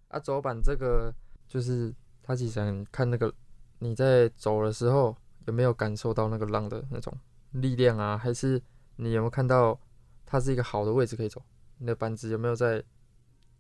[0.08, 1.14] 啊，左板这个
[1.46, 3.34] 就是它其实看那个
[3.80, 5.14] 你在走的时候
[5.46, 7.14] 有没有感受到那个浪的那种
[7.52, 8.18] 力量啊？
[8.18, 8.62] 还是
[8.96, 9.78] 你有没有看到
[10.26, 11.42] 它是一个好的位置可以走？
[11.78, 12.82] 你的板子有没有在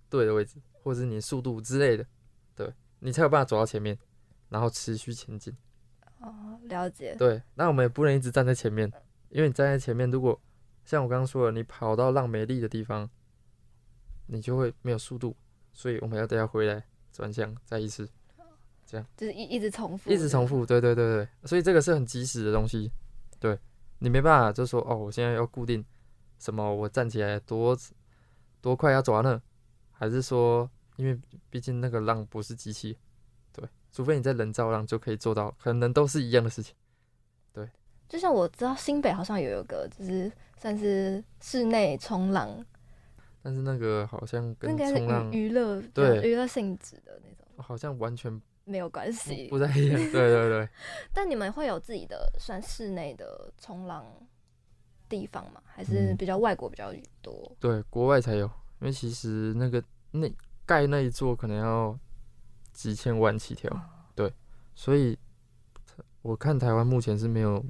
[0.09, 2.05] 对的位置，或者是你速度之类的？
[2.55, 3.99] 对，你才有办法走到前面，
[4.47, 5.53] 然后持续前进。
[6.21, 7.15] 哦，了解。
[7.15, 8.89] 对，那我们也不能一直站在前面，
[9.27, 10.41] 因为你站在前面，如果
[10.85, 13.09] 像我刚刚说的，你跑到浪没力的地方，
[14.27, 15.35] 你就会没有速度，
[15.73, 18.09] 所以我们要等下回来转向再一次。
[18.85, 19.07] 这样。
[19.17, 22.91] 就是一一直重复，一直重复，对对对对，所以这个是很及时的东西，
[23.39, 23.57] 对，
[23.99, 25.83] 你没办法就说哦，我现在要固定
[26.39, 27.77] 什么，我站起来多
[28.61, 29.41] 多快要走到那，
[29.91, 32.97] 还是说，因为毕竟那个浪不是机器，
[33.51, 36.75] 对，除非你在人造浪就可以做到，可能都是一样的事情，
[37.53, 37.67] 对。
[38.07, 42.63] 就像我知道新北好像有一个，就是算是室内冲浪，
[43.45, 48.41] 但是那个好像跟冲浪娱乐对娱乐性质的那种，好像完全。
[48.67, 50.01] 没有关系，不在一样。
[50.09, 50.67] 对对对。
[51.13, 54.03] 但你们会有自己的算室内的冲浪
[55.07, 55.61] 地方吗？
[55.67, 57.31] 还是比较外国比较多？
[57.51, 58.47] 嗯、对，国外才有。
[58.81, 60.27] 因为其实那个那
[60.65, 61.95] 盖那一座可能要
[62.73, 63.71] 几千万起跳。
[64.15, 64.33] 对，
[64.73, 65.15] 所以
[66.23, 67.63] 我看台湾目前是没有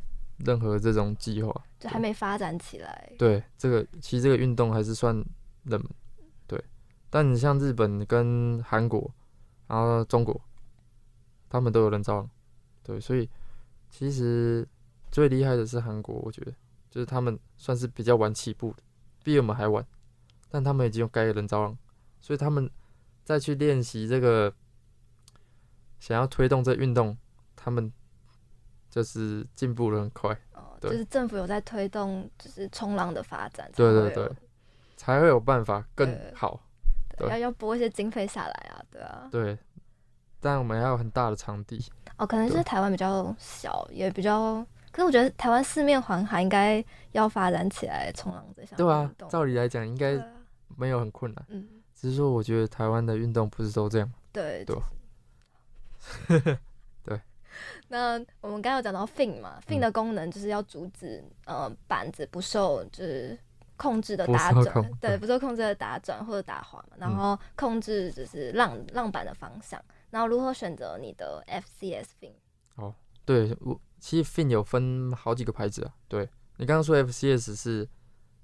[0.46, 3.12] 任何这种计划，就还没发展起来。
[3.18, 5.22] 对，这个其实这个运动还是算
[5.66, 5.90] 冷门。
[6.48, 6.64] 对，
[7.10, 9.14] 但你像日本跟韩国，
[9.68, 10.42] 然后中国。
[11.48, 12.30] 他们都有人造浪，
[12.84, 13.30] 对，所以
[13.90, 14.68] 其实
[15.10, 16.52] 最厉害的是韩国，我觉得
[16.90, 18.84] 就是他们算是比较晚起步的，
[19.24, 19.86] 比我们还晚，
[20.50, 21.78] 但他们已经有盖人造浪，
[22.20, 22.70] 所以他们
[23.24, 24.54] 再去练习这个，
[26.00, 27.18] 想要推动这运动，
[27.56, 27.90] 他们
[28.90, 30.38] 就是进步的很快。
[30.56, 34.30] 哦，就是政府有在推动，就是冲浪的发展，对对对，
[34.96, 36.60] 才会有办法更好。
[37.18, 39.28] 对，要要拨一些经费下来啊，对啊。
[39.32, 39.58] 对。
[40.42, 41.84] 但我们要有很大的场地
[42.18, 44.64] 哦，可能是台湾比较小，也比较。
[44.92, 48.78] 可是我觉得台湾四面环海，应该要发展起来冲浪这项。
[48.78, 50.18] 对啊，照理来讲应该
[50.78, 51.46] 没有很困难。
[51.50, 54.12] 嗯，只是说我觉得台湾的运动不是都这样。
[54.32, 54.78] 对对。
[57.04, 57.22] 对。
[57.88, 63.38] 那我们刚刚有讲到 fin 嘛，fin 的功能就是要阻止呃板子不受就是
[63.78, 69.82] 控制的打转，对，不受控制的打转或者打滑嘛，然后控制就是浪浪板的方向。
[70.10, 72.32] 然后如何选择你的 FCS fin？
[72.76, 72.94] 哦，
[73.26, 75.94] 对我其实 fin 有分好几个牌子啊。
[76.08, 77.88] 对你刚刚说 FCS 是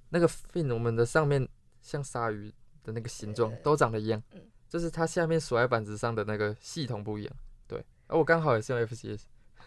[0.10, 1.48] 那个 fin，我们的上面
[1.82, 7.34] 像鲨鱼的那个形状都长得一样，嗯，就是它下面锁在板子上的那个系统不一样。
[7.68, 9.22] 对，而我刚好也是用 FCS。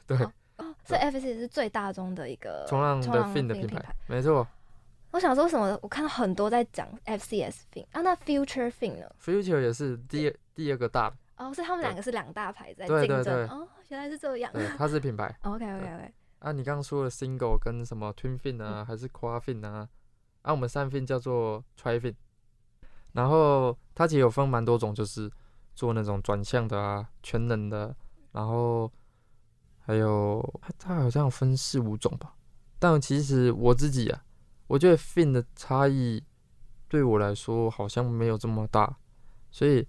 [0.07, 4.46] 对，哦，哦，所以 FCS 是最大宗的一个冲浪的 fin 的品牌，没错。
[5.14, 5.79] 我想说什么？
[5.81, 11.16] 我看到很多在讲 FCS fin 啊，那 Future fin 呢？Future 也是第二第二个大的。
[11.37, 14.50] 哦，所以他们两个是两大牌在竞争哦，原来是这样。
[14.55, 15.33] 对，它是品牌。
[15.42, 16.12] OK OK OK。
[16.40, 19.88] 啊，你刚刚说的 Single 跟什么 Twin Fin 啊，还是 Quad Fin 啊？
[20.42, 22.16] 啊，我们三 Fin 叫做 Tri Fin。
[23.12, 25.31] 然后它其实有分蛮多种，就是
[25.77, 27.94] 做那种转向的啊，全能的。
[28.33, 28.90] 然后
[29.79, 32.35] 还有它好像分四五种吧。
[32.81, 34.23] 但其实我自己啊，
[34.66, 36.22] 我觉得 Fin 的差异
[36.88, 38.96] 对我来说好像没有这么大，
[39.50, 39.87] 所以。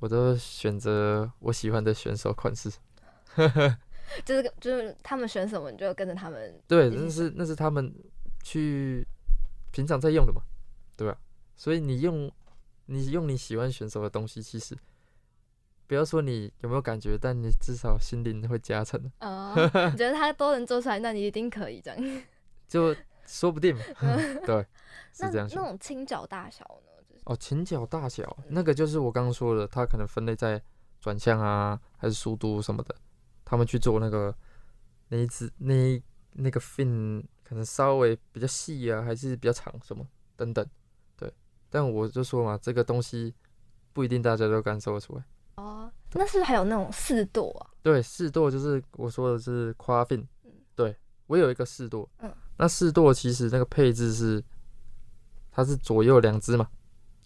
[0.00, 2.68] 我都选择我喜欢的选手款式，
[4.22, 6.60] 就是就是他们选什么，你就跟着他们。
[6.68, 7.90] 对，那是那是他们
[8.42, 9.06] 去
[9.70, 10.42] 平常在用的嘛，
[10.94, 11.16] 对吧？
[11.56, 12.30] 所以你用
[12.84, 14.76] 你用你喜欢选手的东西，其实
[15.86, 22.22] 不要说你有没有感觉，但你至少心灵会加成 你觉得他都能做出来，那你一定可以这样。
[22.68, 22.94] 就
[23.26, 23.82] 说不定嘛，
[24.46, 24.66] 对，
[25.12, 25.48] 是这样。
[25.50, 27.16] 那那种倾角大小呢？
[27.24, 30.62] 哦，倾角大小那个就是我刚刚说的，它可能分类在
[31.00, 32.94] 转向啊，还是速度什么的，
[33.44, 34.34] 他们去做那个
[35.08, 40.06] 那一只那那个 fin 可能稍微比较细啊，还是比较长什么
[40.36, 40.66] 等等，
[41.16, 41.32] 对。
[41.70, 43.34] 但我就说嘛，这个东西
[43.94, 45.24] 不一定大家都感受得出来。
[45.56, 47.70] 哦，那是不是还有那种四舵啊？
[47.82, 50.26] 对，四舵就是我说的是 quad fin。
[50.74, 50.94] 对，
[51.26, 52.06] 我有一个四舵。
[52.18, 52.30] 嗯。
[52.56, 54.42] 那四舵其实那个配置是，
[55.50, 56.68] 它是左右两只嘛。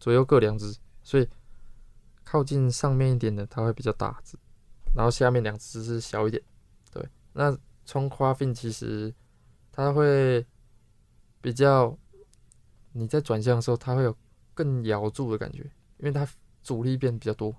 [0.01, 1.29] 左右各两只，所以
[2.23, 4.39] 靠近上面一点的它会比较大只，
[4.95, 6.41] 然后下面两只是小一点。
[6.93, 9.13] 对，那冲 quad fin 其实
[9.73, 10.47] 它会
[11.41, 11.99] 比较，
[12.93, 14.17] 你在转向的时候它会有
[14.55, 15.65] 更咬住的感觉，
[15.99, 16.25] 因为它
[16.63, 17.53] 阻力变比较多，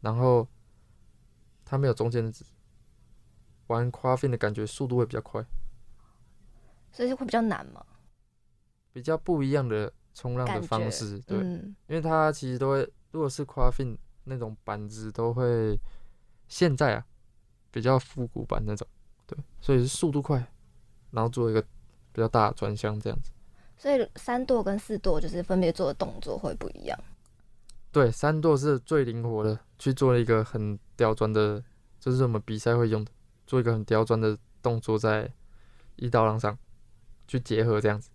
[0.00, 0.48] 然后
[1.66, 2.46] 它没有中间的值，
[3.66, 5.44] 玩夸芬的感觉速度会比较快，
[6.98, 7.80] 所以会比较难吗？
[8.92, 9.92] 比较不一样的。
[10.14, 15.78] 冲浪的方式，对，嗯、因为它其实都会，如果是 quad fin 那种板子，都会
[16.48, 17.06] 现在啊
[17.70, 18.84] 比较复古版那种，
[19.28, 20.44] 对，所以是速度快，
[21.12, 23.30] 然后做一个比较大的转向这样子。
[23.76, 26.98] 所以三舵跟四舵就是分别做的动作会不一样。
[27.92, 31.62] 对，三舵是最灵活的，去做一个很刁钻的，
[32.00, 33.12] 就是我们比赛会用的，
[33.46, 35.32] 做一个很刁钻的动作在
[35.94, 36.58] 一道浪上
[37.28, 38.10] 去结合这样子。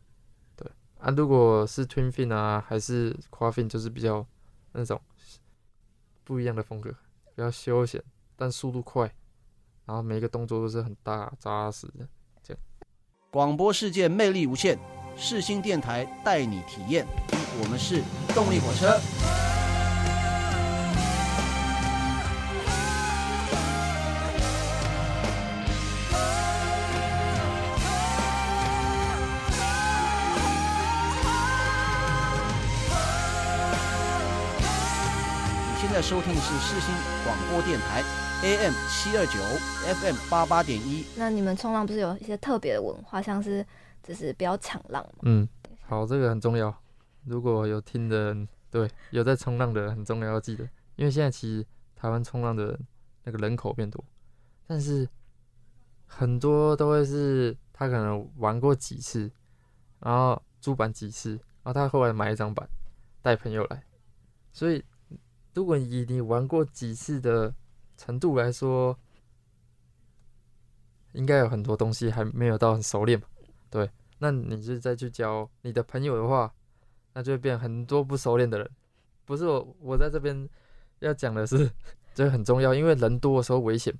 [0.58, 4.26] 对啊，如果是 twin fin 啊，还是 quad fin，就是比较
[4.74, 5.00] 那种
[6.26, 8.04] 不一样的风格，比较休闲，
[8.36, 9.04] 但速度快，
[9.86, 12.06] 然后每一个动作都是很大扎实的
[12.42, 12.62] 这样。
[13.30, 14.78] 广播世界魅力无限，
[15.16, 17.06] 世新电台带你体验，
[17.62, 18.02] 我们是
[18.34, 19.53] 动力火车。
[36.04, 38.04] 收听的是世新广播电台
[38.44, 39.40] ，AM 七二九
[39.96, 41.06] ，FM 八八点一。
[41.16, 43.66] 那你们冲浪不是有一些特别的文化，像是
[44.04, 45.20] 就是不要抢浪吗？
[45.22, 45.48] 嗯，
[45.88, 46.76] 好，这个很重要。
[47.24, 50.66] 如果有听的人，对，有在冲浪的人很重要，要记得，
[50.98, 52.80] 因为现在其实台湾冲浪的人
[53.24, 54.04] 那个人口变多，
[54.68, 55.08] 但是
[56.06, 59.32] 很多都会是他可能玩过几次，
[60.02, 61.30] 然后租板几次，
[61.64, 62.68] 然后他后来买一张板
[63.22, 63.82] 带朋友来，
[64.52, 64.84] 所以。
[65.54, 67.54] 如果以你玩过几次的
[67.96, 68.98] 程度来说，
[71.12, 73.28] 应该有很多东西还没有到很熟练吧？
[73.70, 73.88] 对，
[74.18, 76.52] 那你就再去教你的朋友的话，
[77.14, 78.68] 那就会变很多不熟练的人。
[79.26, 80.50] 不是我，我在这边
[81.00, 81.70] 要讲的是，
[82.16, 83.94] 这很重要，因为人多的时候危险。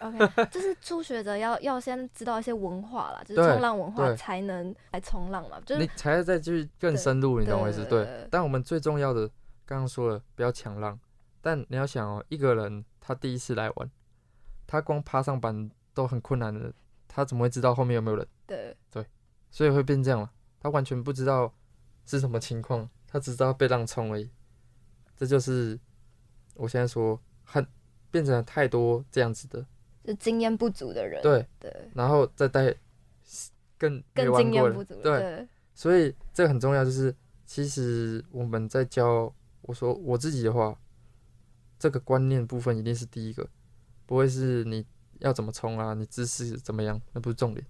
[0.00, 0.18] OK，
[0.50, 5.58] 就是初学者要要先知道一些文化啦，就是冲浪文化才能来冲浪嘛。
[5.64, 7.82] 就是你才要再去更深入，你懂我意思？
[7.86, 8.28] 对。
[8.30, 9.28] 但我们最重要的。
[9.72, 11.00] 刚刚说了不要抢浪，
[11.40, 13.90] 但你要想哦，一个人他第一次来玩，
[14.66, 16.70] 他光爬上板都很困难的，
[17.08, 18.28] 他怎么会知道后面有没有人？
[18.46, 19.06] 对对，
[19.50, 20.30] 所以会变这样了，
[20.60, 21.50] 他完全不知道
[22.04, 24.28] 是什么情况，他只知道被浪冲而已。
[25.16, 25.80] 这就是
[26.54, 27.66] 我现在说很
[28.10, 29.66] 变成了太多这样子的，
[30.04, 31.22] 就经验不足的人。
[31.22, 32.74] 对对，然后再带
[33.78, 35.02] 更更经验不足的。
[35.02, 39.34] 对，所以这个很重要，就是其实我们在教。
[39.62, 40.76] 我说我自己的话，
[41.78, 43.48] 这个观念部分一定是第一个，
[44.06, 44.84] 不会是你
[45.20, 47.64] 要怎么冲啊，你姿势怎么样，那不是重点，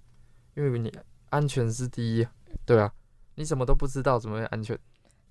[0.55, 0.93] 因为你
[1.31, 2.27] 安全是第一，
[2.65, 2.93] 对啊，
[3.35, 4.79] 你什么都不知道怎么会安全？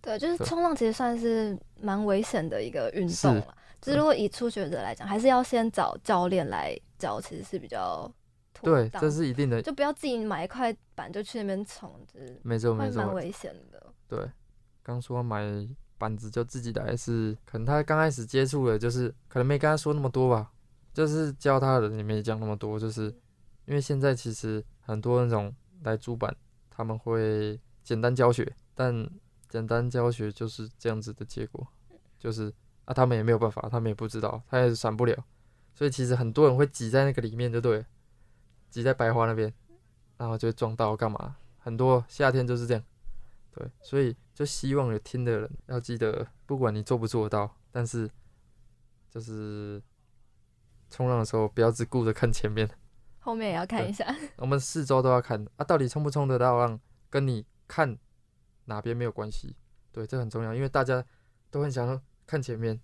[0.02, 8.12] 对，就是冲浪其实算是蛮危险的一个运动了，就是如果以初学者来讲，还是要先找教练来教，其实是比较
[8.62, 13.94] 对，这是一定的，就不要自己买一块板就去那边冲，就是没错没错，蛮危险的。
[14.08, 14.32] 对，
[14.84, 15.68] 刚说买。
[16.02, 20.52] 板子就自己来是，可能他刚开始接触的，就是可能没跟他说那么多吧，
[20.92, 23.04] 就是教他的人也没讲那么多，就是
[23.66, 26.36] 因为现在其实很多那种来租板，
[26.72, 29.08] 他们会简单教学，但
[29.48, 31.68] 简单教学就是这样子的结果，
[32.18, 32.52] 就是
[32.86, 35.24] 啊，他们也没有办法，他们也不知道，他也是闪不了，
[35.76, 37.86] 所以其实很多人会挤在那个里面，就对，
[38.72, 39.54] 挤在白花那边，
[40.18, 42.84] 然后就会撞到干嘛，很多夏天就是这样。
[43.54, 48.10] 对，所以就希望有听的人要记得，不管你做不做得到，但是
[49.08, 49.80] 就是
[50.90, 52.68] 冲浪的时候不要只顾着看前面，
[53.20, 54.04] 后面也要看一下。
[54.38, 57.96] 我们四周都要看啊，到底冲不冲得到浪，跟你看
[58.66, 59.56] 哪边没有关系。
[59.92, 61.06] 对，这很重要，因为大家
[61.52, 62.82] 都很想要看前面，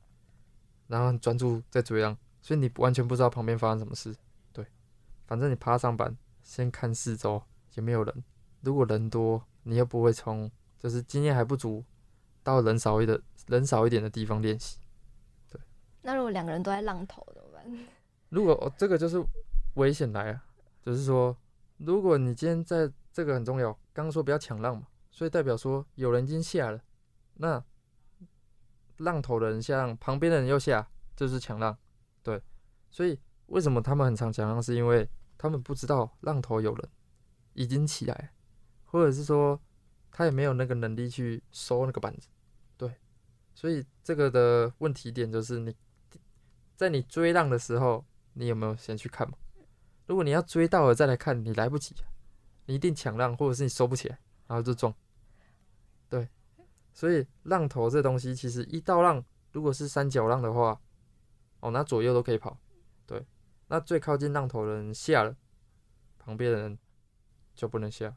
[0.85, 4.15] 然后很专注在追浪，所以你完全不知道旁边发生什么事。
[4.53, 4.63] 对，
[5.25, 7.41] 反正你爬上板，先看四周
[7.73, 8.23] 有没有人，
[8.61, 10.51] 如果人多，你又不会冲。
[10.77, 11.83] 就是经验还不足，
[12.43, 14.77] 到人少一点、人少一点的地方练习。
[15.49, 15.59] 对，
[16.03, 17.87] 那如果两个人都在浪头怎么办？
[18.29, 19.23] 如果、哦、这个就是
[19.73, 20.45] 危险来啊，
[20.81, 21.35] 就是说，
[21.77, 26.79] 如果你今天在这个很重要，刚刚说不要抢浪嘛，所以代表说有人已经下了，
[27.35, 27.63] 那
[28.97, 31.77] 浪头的人下浪，旁边的人又下，就是抢浪。
[32.21, 32.41] 对，
[32.91, 36.89] 所以为什么他们很常抢浪，是因为他们不知道浪头有人
[37.53, 38.31] 已经起来，
[38.85, 39.59] 或者是说。
[40.17, 42.27] 他也没有那个能力去收那个板子，
[42.75, 42.91] 对，
[43.53, 45.75] 所以这个的问题点就是你
[46.75, 48.03] 在你追浪的时候，
[48.33, 49.37] 你有没有先去看嘛？
[50.07, 51.93] 如果你要追到了再来看，你来不及，
[52.65, 54.91] 你一定抢浪，或者是你收不起来，然后就撞。
[56.09, 56.27] 对，
[56.93, 60.81] 所以浪头这东西其实一道浪，如果是三角浪的话，
[61.59, 62.57] 哦，那左右都可以跑，
[63.05, 63.23] 对，
[63.67, 65.35] 那最靠近浪头的人下了，
[66.17, 66.79] 旁边的人
[67.53, 68.15] 就不能下。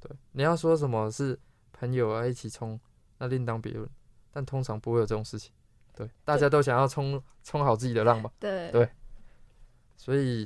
[0.00, 1.38] 对，你要说什么是
[1.72, 2.80] 朋友啊，一起冲，
[3.18, 3.88] 那另当别论。
[4.32, 5.52] 但通常不会有这种事情。
[5.94, 8.32] 对，大家都想要冲冲好自己的浪吧。
[8.38, 8.88] 对对。
[9.96, 10.42] 所以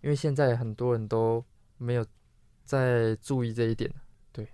[0.00, 1.42] 因为现在很多人都
[1.76, 2.04] 没有
[2.64, 3.90] 在注意这一点，
[4.32, 4.46] 对，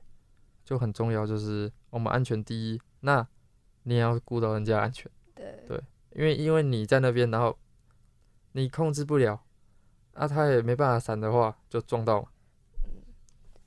[0.64, 3.26] 就很重要，就是我们安全第一，那
[3.82, 5.82] 你也要顾到人家安全，对对，
[6.12, 7.58] 因为因为你在那边，然后
[8.52, 9.42] 你控制不了，
[10.12, 12.28] 啊，他也没办法闪的话，就撞到嘛。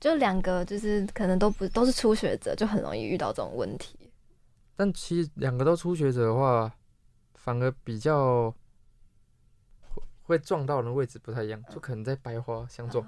[0.00, 3.98] 就两个就是可能都不都是初学者，就很容易遇到这种问题。
[4.76, 6.72] 但其实两个都初学者的话，
[7.34, 8.48] 反而比较
[9.80, 13.04] 会会撞到的位置不太一样，就可能在白花相撞，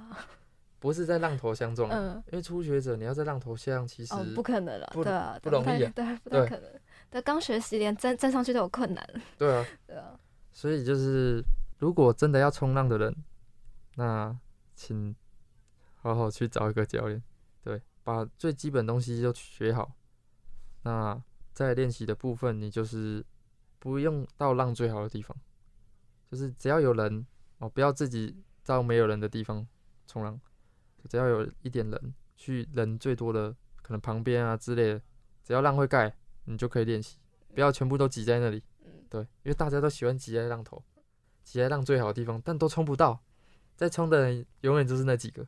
[0.80, 1.88] 不是在浪头相撞。
[1.90, 6.68] 嗯，因为初学者你要在浪头相，其实、哦、不可能了，对啊，不容易啊，对，不太可能。
[7.08, 9.08] 对，刚学习连站站上去都有困难。
[9.38, 10.18] 对啊， 对啊。
[10.52, 11.40] 所以就是，
[11.78, 13.14] 如果真的要冲浪的人，
[13.94, 14.36] 那
[14.74, 15.14] 请。
[16.02, 17.22] 好好去找一个教练，
[17.62, 19.92] 对，把最基本东西都学好。
[20.82, 21.22] 那
[21.52, 23.24] 在练习的部分，你就是
[23.78, 25.36] 不用到浪最好的地方，
[26.30, 27.26] 就是只要有人
[27.58, 29.66] 哦，不要自己到没有人的地方
[30.06, 30.40] 冲浪，
[31.06, 35.02] 只要有一点人去人最多的可能旁边啊之类的，
[35.44, 37.18] 只要浪会盖，你就可以练习，
[37.54, 38.62] 不要全部都挤在那里。
[39.10, 40.82] 对，因为大家都喜欢挤在浪头，
[41.42, 43.22] 挤在浪最好的地方，但都冲不到，
[43.76, 45.46] 在冲的人永远就是那几个。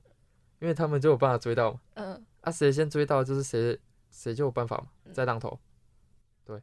[0.62, 3.76] 因为他们就有办法追到嘛，嗯，啊，谁先追到就是谁，
[4.12, 5.58] 谁就有办法嘛，在浪头，
[6.44, 6.62] 对，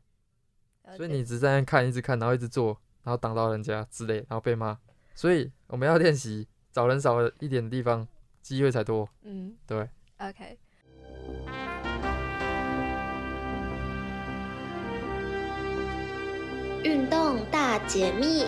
[0.95, 4.79] 所以你只在那看，一直看，然后一直做，然后挡到人家之类，然后被骂，
[5.13, 8.07] 所以我们要练习找人少一点的地方，
[8.41, 9.89] 机会才多，嗯，对
[10.19, 10.57] ，OK，
[16.85, 18.45] 运动大解密，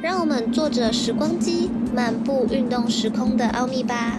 [0.00, 4.18] 让我们坐着时光机，漫步运动时空的奥秘吧。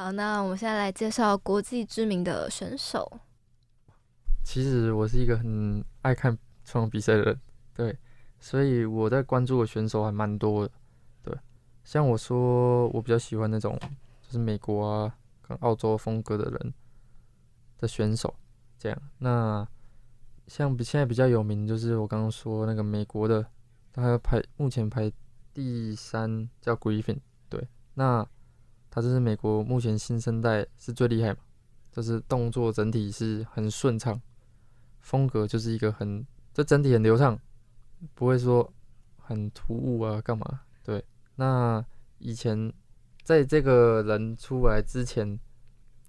[0.00, 3.20] 好，那我们现在来介绍国际知名的选手。
[4.44, 7.40] 其实我是一个很爱看冲浪比赛的人，
[7.74, 7.98] 对，
[8.38, 10.72] 所以我在关注的选手还蛮多的。
[11.20, 11.36] 对，
[11.82, 13.76] 像我说，我比较喜欢那种
[14.22, 16.74] 就是美国啊跟澳洲风格的人
[17.78, 18.32] 的选手，
[18.78, 19.02] 这样。
[19.18, 19.66] 那
[20.46, 23.44] 像比现在比较有名，就是我刚刚说那个美国的，
[23.92, 25.10] 他排目前排
[25.52, 27.18] 第三，叫 Griffin。
[27.48, 28.24] 对，那。
[28.90, 31.38] 他这是美国目前新生代是最厉害嘛，
[31.92, 34.20] 就是动作整体是很顺畅，
[35.00, 37.38] 风格就是一个很，这整体很流畅，
[38.14, 38.72] 不会说
[39.16, 40.60] 很突兀啊干嘛？
[40.82, 41.04] 对，
[41.36, 41.84] 那
[42.18, 42.72] 以前
[43.22, 45.38] 在这个人出来之前，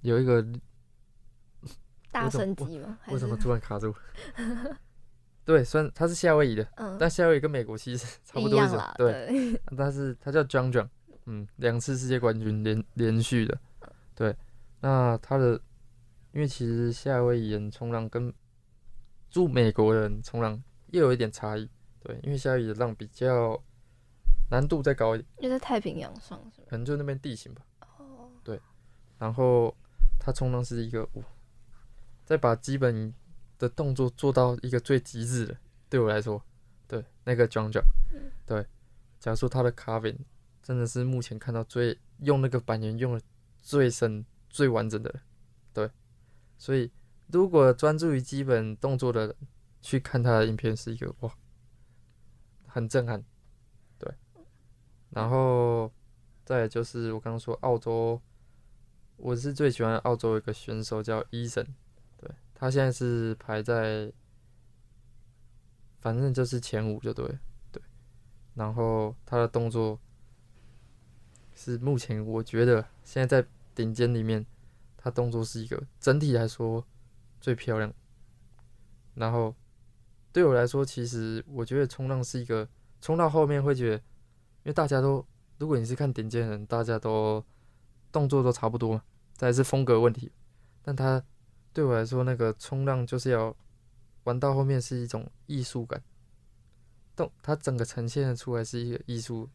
[0.01, 0.45] 有一个
[2.11, 2.97] 大神级吗？
[3.09, 3.93] 为什么 突然卡住？
[5.45, 8.59] 对，虽然他是夏威夷的，嗯、但夏威夷跟美国其实 差不多
[8.97, 10.87] 对但是他叫 John John。
[11.31, 13.55] 嗯，两次世界冠军连连续的，
[14.15, 14.35] 对，
[14.81, 15.61] 那他的，
[16.31, 18.33] 因为其实夏威夷人冲浪跟
[19.29, 21.69] 住美国人冲浪又有一点差异，
[21.99, 23.61] 对，因为夏威夷的浪比较
[24.49, 26.41] 难度再高一点，因为在太平洋上？
[26.67, 27.61] 可能就那边地形吧。
[27.81, 28.59] 哦，对，
[29.19, 29.77] 然后
[30.19, 31.07] 他冲浪是一个，
[32.25, 33.13] 再把基本
[33.59, 35.55] 的动作做到一个最极致的，
[35.89, 36.43] 对我来说，
[36.87, 37.83] 对，那个 John John，
[38.47, 38.65] 对，
[39.19, 40.17] 假如说他的 carving。
[40.69, 43.21] 真的是目前看到最用那个板岩用的
[43.57, 45.11] 最深、最完整的，
[45.73, 45.89] 对。
[46.59, 46.91] 所以
[47.25, 49.35] 如果专注于基本动作的人
[49.81, 51.33] 去看他的影片，是一个哇，
[52.67, 53.25] 很震撼，
[53.97, 54.13] 对。
[55.09, 55.91] 然后
[56.45, 58.21] 再就是我刚刚说澳洲，
[59.17, 61.65] 我是最喜欢澳洲一个选手叫伊森，
[62.15, 64.13] 对，他现在是排在，
[65.99, 67.27] 反正就是前五就对，
[67.71, 67.81] 对。
[68.53, 69.99] 然后他的动作。
[71.59, 73.45] 是目前我觉得现在在
[73.75, 74.45] 顶尖里面，
[74.95, 76.81] 他动作是一个整体来说
[77.41, 77.93] 最漂亮。
[79.13, 79.53] 然后
[80.31, 82.65] 对我来说，其实我觉得冲浪是一个
[83.01, 84.03] 冲到后面会觉得，因
[84.63, 85.25] 为大家都
[85.57, 87.43] 如果你是看顶尖人，大家都
[88.09, 89.01] 动作都差不多，
[89.33, 90.31] 再是风格问题。
[90.81, 91.21] 但他
[91.73, 93.53] 对我来说，那个冲浪就是要
[94.23, 96.01] 玩到后面是一种艺术感，
[97.17, 99.49] 动它整个呈现出来是一个艺术。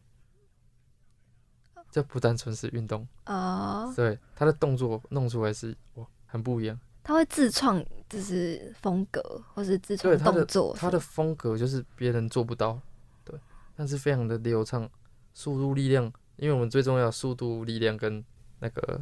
[1.95, 3.95] 这不单纯是运动啊，oh.
[3.95, 6.77] 对，他的动作弄出来是哇，很不一样。
[7.01, 10.81] 他会自创就是风格，或是自创动作他。
[10.81, 12.77] 他的风格就是别人做不到，
[13.23, 13.39] 对，
[13.77, 14.89] 但是非常的流畅，
[15.33, 18.21] 速度、力量，因为我们最重要速度、力量跟
[18.59, 19.01] 那个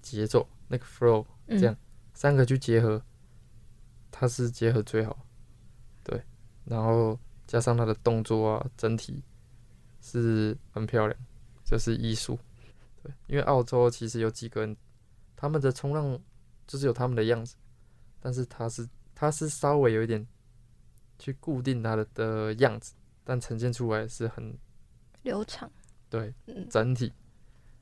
[0.00, 1.78] 节奏，那个 flow，这样、嗯、
[2.14, 3.02] 三个去结合，
[4.12, 5.26] 它是结合最好，
[6.04, 6.22] 对，
[6.66, 7.18] 然后
[7.48, 9.24] 加上他的动作啊，整体
[10.00, 11.18] 是很漂亮。
[11.72, 12.38] 就是艺术，
[13.02, 14.76] 对，因为澳洲其实有几个人，
[15.34, 16.20] 他们的冲浪
[16.66, 17.56] 就是有他们的样子，
[18.20, 20.26] 但是他是他是稍微有一点
[21.18, 22.92] 去固定他的的样子，
[23.24, 24.54] 但呈现出来是很
[25.22, 25.70] 流畅。
[26.10, 27.10] 对，嗯，整体，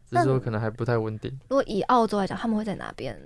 [0.07, 1.37] 只是说可能还不太稳定。
[1.49, 3.21] 如果以澳洲来讲，他们会在哪边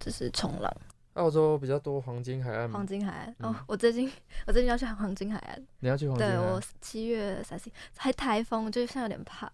[0.00, 0.74] 就是冲浪？
[1.12, 4.10] 澳洲比较多黄金海岸，黄金海岸、嗯、哦，我最近
[4.46, 6.42] 我最近要去黄金海岸，你要去黄金海岸？
[6.42, 9.52] 对，我七月三十一，还台风，就现在有点怕。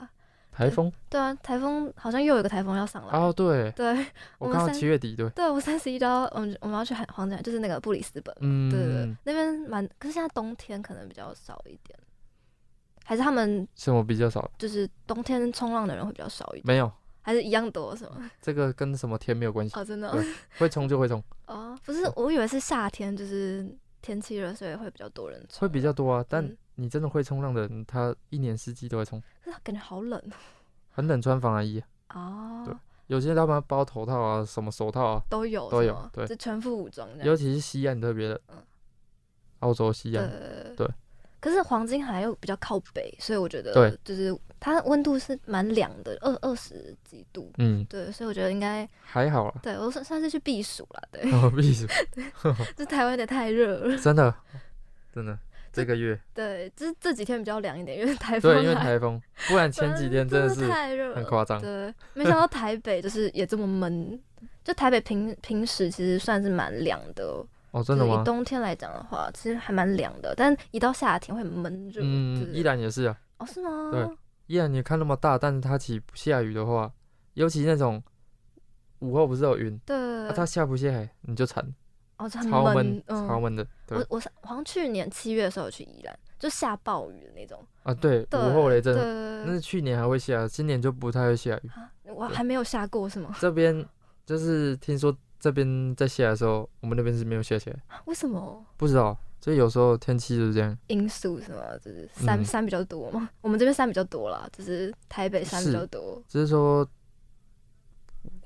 [0.59, 0.92] 台风？
[1.09, 3.16] 对啊，台风好像又有一个台风要上来。
[3.16, 4.04] 哦，对，对，
[4.38, 11.96] 我刚好七月底，对，对我三十一号，我们我们要去海黄金海，就是那个布里斯本，嗯，对对对，那边蛮，可是现在冬天可能比较少一点，
[13.04, 14.50] 还是他们什么比较少？
[14.59, 16.90] 就是冬天冲浪的人会比较少一点，没有。
[17.20, 18.30] 还是一样多是吗？
[18.40, 20.18] 这个跟什么天没有关系哦，真的、哦，
[20.59, 21.22] 会冲就会冲。
[21.46, 23.68] 哦，不是，我以为是夏天，就是
[24.00, 25.61] 天气热，所以会比较多人冲。
[25.61, 29.20] 会比较多啊，但嗯你真的会冲浪的人，他一年四季都会冲。
[29.45, 30.22] 可是感觉好冷
[30.91, 31.83] 很冷，穿防寒衣。
[32.11, 32.62] 哦。
[32.64, 32.74] 对，
[33.09, 37.09] 有些他们包头套啊，什么手套啊，都有都有，对，就全副武装。
[37.24, 38.62] 尤其是西岸特别的，嗯，
[39.59, 40.29] 澳洲西岸，
[40.76, 40.87] 对。
[40.87, 40.91] 对
[41.41, 47.49] 可是黄金海又比较靠北，所以我觉得，对，就是它温度是蛮凉的，二二十几度。
[47.59, 49.55] 嗯，对，所以我觉得应该还好啦。
[49.62, 51.31] 对我算算是去避暑了，对。
[51.31, 51.87] 哦，避暑。
[52.76, 53.97] 这台湾有点太热了。
[53.99, 54.35] 真的，
[55.14, 55.39] 真的，
[55.72, 56.18] 这个月。
[56.34, 58.52] 对，这这几天比较凉一点，因为台风。
[58.52, 61.60] 对，因为台风，不然前几天真的是太热，很夸张。
[61.60, 64.20] 对，没想到台北就是也这么闷。
[64.64, 67.44] 就台北平平时其实算是蛮凉的。
[67.70, 68.20] 哦，真的吗？
[68.20, 72.00] 以冬天来讲的话，其实还蛮凉的，但一到夏天会闷热。
[72.02, 73.18] 嗯，依然也是啊。
[73.38, 73.90] 哦，是吗？
[73.92, 74.08] 对，
[74.46, 76.90] 依然你看那么大，但是它起不下雨的话，
[77.34, 78.02] 尤其那种
[79.00, 79.96] 午后不是有云，对，
[80.34, 81.74] 它下不下雨你就惨。
[82.18, 83.66] 哦，超闷，超闷的。
[83.88, 87.64] 我我好像去年七月的时候去宜兰，就下暴雨的那种。
[87.82, 88.94] 啊，对，午后雷阵。
[89.46, 91.70] 那是去年还会下，今年就不太会下雨。
[92.14, 93.34] 我还没有下过是吗？
[93.40, 93.86] 这边
[94.26, 95.16] 就是听说。
[95.40, 97.76] 这边在下的时候，我们那边是没有下起来。
[98.06, 98.66] 为什么？
[98.76, 100.76] 不知道，所以有时候天气就是这样。
[100.88, 101.60] 因素是吗？
[101.80, 103.30] 就是山、嗯、山比较多嘛。
[103.40, 106.20] 我们这边山比较多啦，就是台北山比较多。
[106.26, 106.78] 只是说，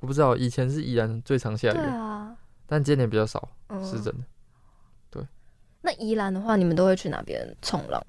[0.01, 1.73] 我不知道，以前是宜兰最常下雨。
[1.73, 2.37] 对啊。
[2.73, 4.25] 但今年比较少，嗯、是真的。
[5.11, 5.23] 对。
[5.83, 8.03] 那宜兰的话，你们都会去哪边冲浪？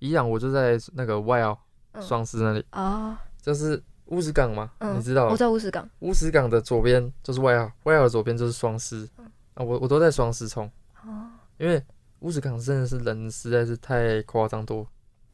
[0.00, 1.58] 宜兰我就在那个外澳
[2.02, 3.82] 双狮那里啊，嗯、就是。
[4.10, 4.70] 乌石港嘛？
[4.78, 5.28] 嗯、你知道？
[5.28, 5.86] 我知道乌石港。
[5.98, 9.06] 乌石港的左边就是外澳，外澳的左边就是双狮。
[9.18, 10.64] 嗯、啊，我我都在双狮冲。
[11.04, 11.30] 哦。
[11.58, 11.82] 因为
[12.20, 14.86] 乌石港真的是人实在是太夸张多。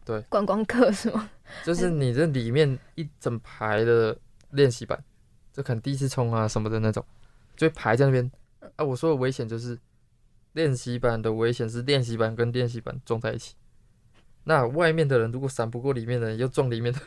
[0.04, 0.20] 对。
[0.22, 1.30] 观光客是吗？
[1.64, 4.18] 就是你这里面一整排的
[4.50, 5.00] 练习板，
[5.52, 7.04] 就可能第一次冲啊什么的那种，
[7.56, 8.28] 就会排在那边。
[8.76, 9.78] 啊，我说的危险就是
[10.52, 13.54] 练习板的危险是练习板跟练习板撞在一起。
[14.44, 17.00] 那外面的人如果闪不过里面的人，又撞里面的。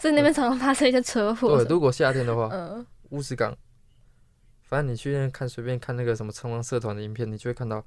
[0.00, 1.56] 所以那边常常发生一些车祸。
[1.62, 3.56] 对，如果夏天的话，嗯，乌石港，
[4.62, 7.84] 反正你去那看随便看那个什么冲浪社团的影片，你就会看到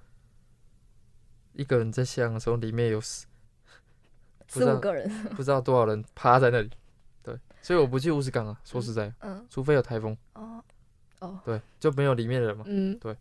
[1.54, 3.26] 一个人在下的时候，里面有四
[4.48, 6.70] 四 五个人，不知道多少人趴在那里。
[7.24, 10.16] 对，所以我不去乌石港啊，说实在，嗯，除非有台风。
[10.34, 10.64] 哦，
[11.22, 12.64] 哦，对，就没有里面的人嘛。
[12.68, 13.16] 嗯，对。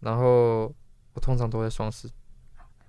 [0.00, 0.72] 然后
[1.14, 2.08] 我通常都在双十。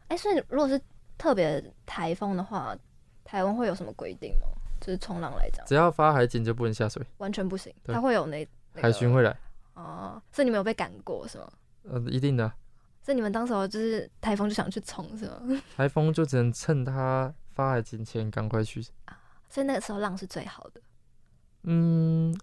[0.09, 0.81] 哎，所以如果是
[1.17, 2.75] 特别台风的话，
[3.23, 4.47] 台湾会有什么规定吗？
[4.81, 7.73] 就是冲浪来讲，只要发海警就不能下水，完全不行。
[7.85, 9.37] 他会有那、那个、海巡会来。
[9.73, 11.51] 哦，所以你们有被赶过是吗？
[11.83, 12.55] 呃，一定的、啊。
[13.01, 15.41] 所以你们当时候就是台风就想去冲是吗？
[15.75, 18.81] 台风就只能趁它发海警前赶快去。
[19.05, 19.19] 啊，
[19.49, 20.81] 所以那个时候浪是最好的。
[21.63, 22.33] 嗯，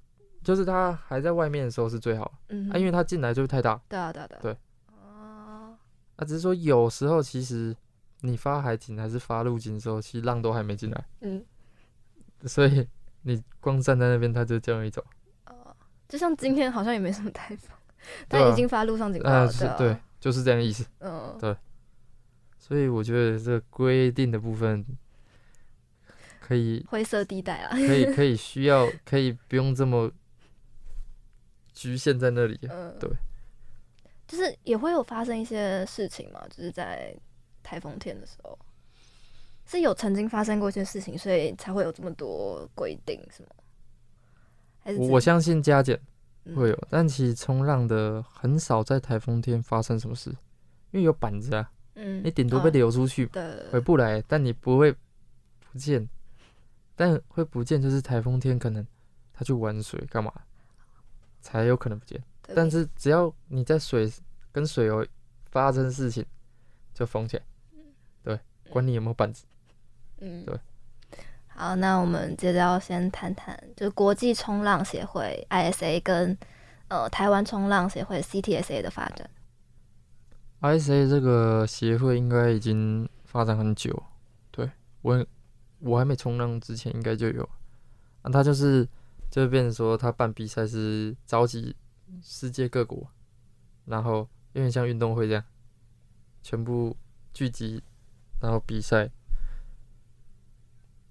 [0.46, 2.32] 就是他还在外面的时候是最好。
[2.50, 3.80] 嗯，啊，因为他进来就太大。
[3.88, 4.38] 对啊，对啊，对。
[4.42, 4.56] 对。
[4.86, 5.76] 哦。
[6.14, 7.74] 啊，只是说有时候其实
[8.20, 11.04] 你发海警还是发陆警的时候，其实浪都还没进来。
[11.22, 11.44] 嗯。
[12.46, 12.86] 所以
[13.22, 15.04] 你光站在那边，他就这样一走。
[15.46, 15.74] 哦，
[16.08, 17.76] 就像今天好像也没什么台风，
[18.28, 19.50] 但已经发陆上警报了。
[19.50, 20.86] 是，对，就是这样意思。
[21.00, 21.56] 嗯，对。
[22.56, 24.84] 所以我觉得这规定的部分
[26.40, 30.10] 可以灰色地带啊，可以可以需要 可以不用这么
[31.76, 32.58] 局限在那里。
[32.68, 33.08] 嗯，对。
[34.26, 37.14] 就是也会有发生一些事情嘛，就是在
[37.62, 38.58] 台风天的时候。
[39.68, 43.48] 是有曾经发生过一些事情，所以才会有这么多规定，是吗？
[44.78, 46.00] 还是我相信加减
[46.54, 50.30] 会有，嗯、但其实冲浪的很少在台风天发生什么事，
[50.92, 56.08] 因为有板子啊，嗯，你顶多被流出去，对，回不来，但你不会不见，
[56.94, 58.86] 但会不见就是台风天可能
[59.32, 60.32] 他去玩水干嘛，
[61.46, 62.20] 才有可能不见。
[62.54, 64.12] 但是只要你在水
[64.50, 65.06] 跟水有
[65.48, 66.26] 发生事情，
[66.92, 67.42] 就封起来，
[68.24, 69.44] 对，管你有没有板子。
[70.18, 70.58] 嗯，对，
[71.46, 76.36] 好，那我们接着要先谈谈，就是国际冲浪协会 ISA 跟
[76.88, 79.30] 呃台湾冲浪协会 CTSA 的发展。
[80.62, 84.02] ISA 这个协会应该已经发展很久，
[84.50, 84.68] 对，
[85.02, 85.24] 我
[85.78, 87.48] 我还没冲浪之前应该就有。
[88.22, 88.88] 啊，它就是
[89.30, 91.74] 就变成说他办比赛是召集
[92.22, 93.06] 世界各国，
[93.84, 95.44] 然后有点像运动会这样，
[96.42, 96.96] 全部
[97.32, 97.82] 聚集，
[98.40, 99.10] 然后比赛。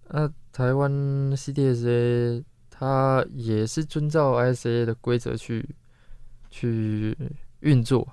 [0.07, 0.91] 那台湾
[1.35, 5.75] CTSA 它也是遵照 ISA 的规则去
[6.49, 7.17] 去
[7.61, 8.07] 运作，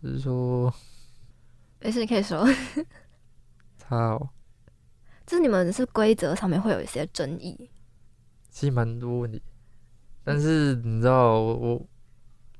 [0.00, 0.74] 只是说，
[1.80, 2.44] 没事，你可以说。
[3.86, 4.18] 好，
[5.26, 7.70] 就是你们是规则上面会有一些争议，
[8.54, 9.42] 其实蛮多问题，
[10.22, 11.86] 但是你知道，我我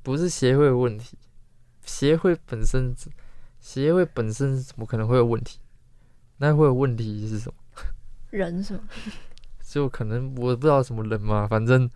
[0.03, 1.17] 不是协会的问题，
[1.83, 2.93] 协会本身，
[3.61, 5.61] 协会本身怎么可能会有问题？
[6.39, 7.55] 那会有问题是什么？
[8.31, 8.81] 人是吗？
[9.63, 11.89] 就可能我不知道什么人嘛，反正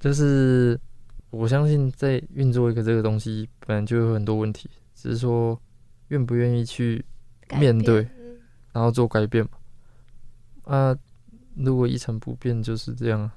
[0.00, 0.78] 就是
[1.30, 5.56] 我相信在运作一个这个东西，本来就有很多问题，只是说
[6.08, 7.04] 愿不愿意去
[7.56, 8.08] 面对，
[8.72, 9.50] 然后做改变嘛。
[10.64, 10.98] 啊，
[11.56, 13.34] 如果一成不变就是这样啊。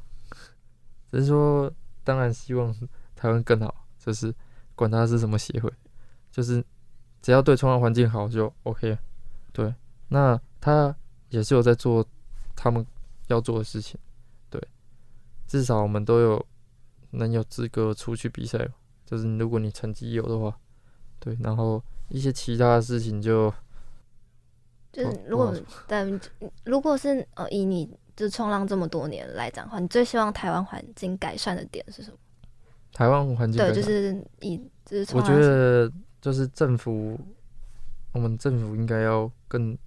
[1.11, 1.71] 只是说，
[2.03, 2.73] 当然希望
[3.15, 4.33] 台湾更好，就是
[4.75, 5.71] 管它是什么协会，
[6.31, 6.63] 就是
[7.21, 8.97] 只要对创造环境好就 OK。
[9.51, 9.73] 对，
[10.09, 10.95] 那他。
[11.29, 12.07] 也是有在做
[12.55, 12.87] 他们
[13.27, 13.99] 要做的事情，
[14.49, 14.65] 对，
[15.45, 16.45] 至少我们都有
[17.11, 18.65] 能有资格出去比赛，
[19.05, 20.57] 就是如果你成绩有的话，
[21.19, 23.53] 对，然后一些其他的事情就，
[24.93, 25.53] 就是如果
[25.85, 26.17] 但
[26.63, 32.17] 如果是呃以你就冲浪这么多年来讲的话，你最希望台湾环境改善的点是什么？
[32.91, 35.89] 台湾环境对，就是以就是我觉得
[36.19, 37.17] 就是政府，
[38.11, 39.77] 我们政府应该要更。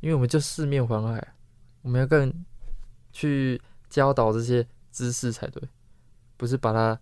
[0.00, 1.34] 因为我们就四面环海，
[1.82, 2.32] 我们要更
[3.10, 5.60] 去教导这些知识才对，
[6.36, 6.96] 不是把它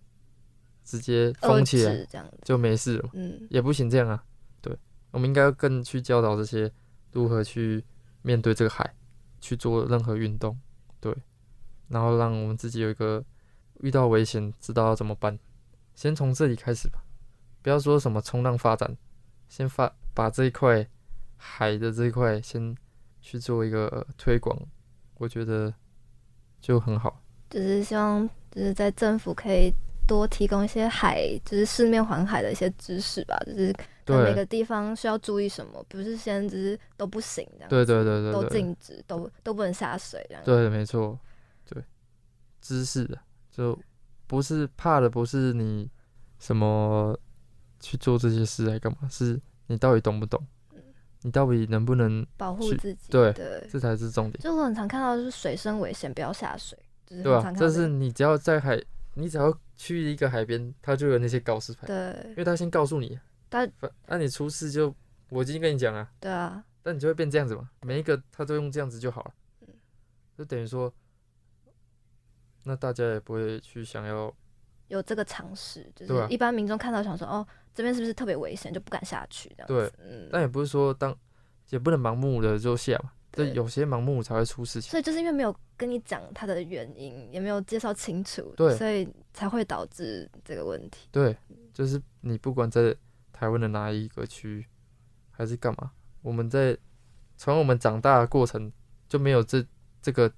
[0.83, 2.07] 直接封起来
[2.43, 3.07] 就没事了。
[3.13, 4.23] 嗯，也不行这样啊。
[4.61, 4.75] 对，
[5.11, 6.71] 我们应该要更去教导这些
[7.11, 7.85] 如何去
[8.23, 8.95] 面对这个海，
[9.39, 10.57] 去做任何运动。
[10.99, 11.15] 对，
[11.87, 13.23] 然后让我们自己有一个
[13.81, 15.37] 遇到危险知道要怎么办，
[15.95, 17.03] 先从这里开始吧。
[17.61, 18.97] 不要说什么冲浪发展，
[19.47, 20.87] 先发把这一块
[21.35, 22.75] 海的这一块先。
[23.19, 24.57] 去做一个推广，
[25.15, 25.73] 我觉得
[26.61, 27.21] 就很好。
[27.49, 29.69] 就是希望，就是在政府可以
[30.07, 33.37] 多提供一些海，就是四面环海的一些知识吧。
[33.45, 33.75] 就是
[34.15, 37.69] 在每个地方需要注意什么，不是先只是都不行这样。
[37.69, 40.43] 对对对对，都禁止，都都不能下水这样。
[40.43, 41.19] 对，没错，
[41.69, 41.83] 对，
[42.61, 43.07] 知识
[43.51, 43.77] 就
[44.27, 45.89] 不是怕的，不是你
[46.39, 47.17] 什么
[47.79, 50.41] 去做这些事来干嘛，是你到底懂不懂？
[51.23, 53.09] 你到底能不能保护自己？
[53.09, 54.39] 对，对，这才是重点。
[54.39, 56.77] 就我很常看到，就是水深危险，不要下水。
[57.07, 58.79] 就是、对啊，这是你只要在海，
[59.15, 61.87] 你只要去一个海边，它就有那些告示牌。
[61.87, 63.17] 对，因为它先告诉你，
[63.49, 63.69] 他
[64.07, 64.93] 那你出事就
[65.29, 66.09] 我已经跟你讲了。
[66.19, 67.69] 对啊，但你就会变这样子嘛？
[67.81, 69.33] 每一个他都用这样子就好了。
[69.61, 69.67] 嗯，
[70.37, 70.93] 就等于说，
[72.63, 74.33] 那大家也不会去想要
[74.87, 77.45] 有这个尝试，就是一般民众看到想说哦。
[77.77, 79.93] 这边是不是特别危险，就不敢下去这样子？
[79.95, 81.15] 对，嗯，但也不是说当
[81.69, 84.89] 也不能盲目的就下嘛，就有些盲目才会出事情。
[84.89, 91.07] 所以就是因为没有跟你讲它的原因，也没有介绍清楚，对，所以才会导致这个问题。
[91.11, 91.37] 对，
[91.71, 92.95] 就是你不管在
[93.37, 94.65] 台湾的哪一个区，
[95.29, 96.77] 还是干嘛，我们在
[97.35, 98.71] 从我们长大的过程
[99.07, 99.63] 就没有这
[100.01, 100.31] 这个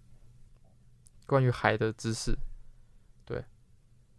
[1.26, 2.38] 关于海的知识。
[3.24, 3.44] 对，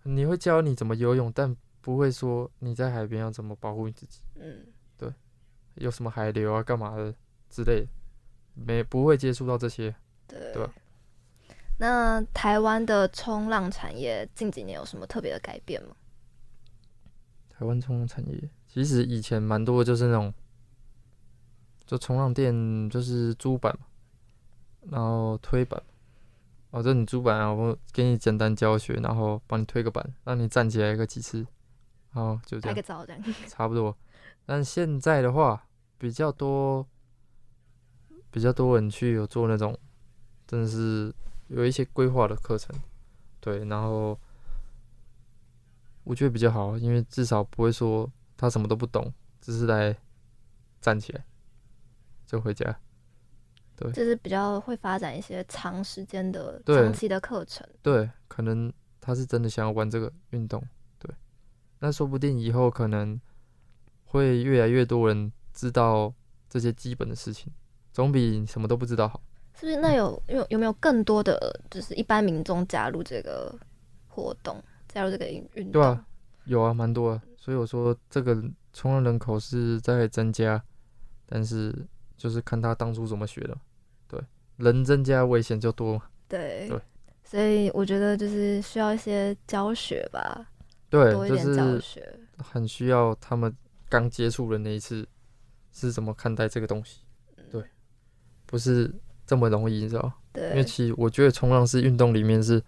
[0.05, 1.57] 你会教你怎么游泳，但。
[1.83, 4.67] 不会说你在海边要怎么保护你自己，嗯，
[4.99, 5.11] 对，
[5.77, 7.15] 有什么海流啊、干嘛的
[7.49, 7.89] 之类的，
[8.53, 9.95] 没不会接触到这些，
[10.27, 10.69] 对，对。
[11.79, 15.97] 那台湾的冲浪产业近几年有什么特别的改变吗？
[17.49, 20.33] 台湾冲浪产业其实以前蛮多的，就是那种，
[21.85, 23.87] 就冲浪店就是租板嘛，
[24.93, 25.83] 然后推板。
[26.71, 31.45] 哦，这你租板啊，我给你简单教学，然后帮你推个板，让你站起来个几次。
[32.13, 32.73] 好，就这样。
[32.73, 33.97] 拍个照，这样差不多。
[34.47, 35.67] 但现在的话，
[35.99, 36.87] 比较多，
[38.31, 39.77] 比较多人去有做那种，
[40.47, 41.13] 真的是
[41.49, 42.73] 有一些规划的课程，
[43.41, 43.65] 对。
[43.65, 44.17] 然后
[46.05, 48.09] 我觉得比较好，因为至少不会说
[48.41, 49.95] 他什么都不懂，只是来
[50.81, 51.23] 站起来
[52.25, 52.75] 就回家。
[53.77, 57.69] 对，就是比较会发展一些长时间的、长期的课程。
[57.83, 60.59] 对，可能他是真的想要玩这个运动。
[60.99, 61.15] 对
[61.81, 63.21] 那说不定以后可能
[64.07, 66.11] 会越来越多人知道
[66.49, 67.53] 这些基本的事情，
[67.93, 69.23] 总比什么都不知道好。
[69.53, 69.77] 是不是？
[69.77, 73.55] 那有有有没有更多的就是一般民众加入这个
[74.09, 75.73] 活动，加入这个运运动？
[75.73, 76.07] 对啊，
[76.51, 77.23] 有啊，蛮多啊。
[77.37, 78.43] 所以我说这个
[78.73, 80.63] 冲浪人口是在增加，
[81.27, 81.75] 但是
[82.17, 83.57] 就是看他当初怎么学的。
[84.09, 84.21] 对，
[84.57, 86.01] 人增加危险就多。
[86.29, 86.81] 对对，
[87.23, 90.47] 所以我觉得就是需要一些教学吧。
[90.89, 92.01] 对，多一点教学。
[92.01, 93.55] 就是很需要他们
[93.89, 95.07] 刚接触的那一次
[95.73, 97.01] 是怎么看待这个东西。
[97.51, 97.63] 对，
[98.47, 98.93] 不是。
[99.27, 100.13] 这么容易，你知道？
[100.33, 102.61] 对，因为其实我觉得冲浪是运动里面是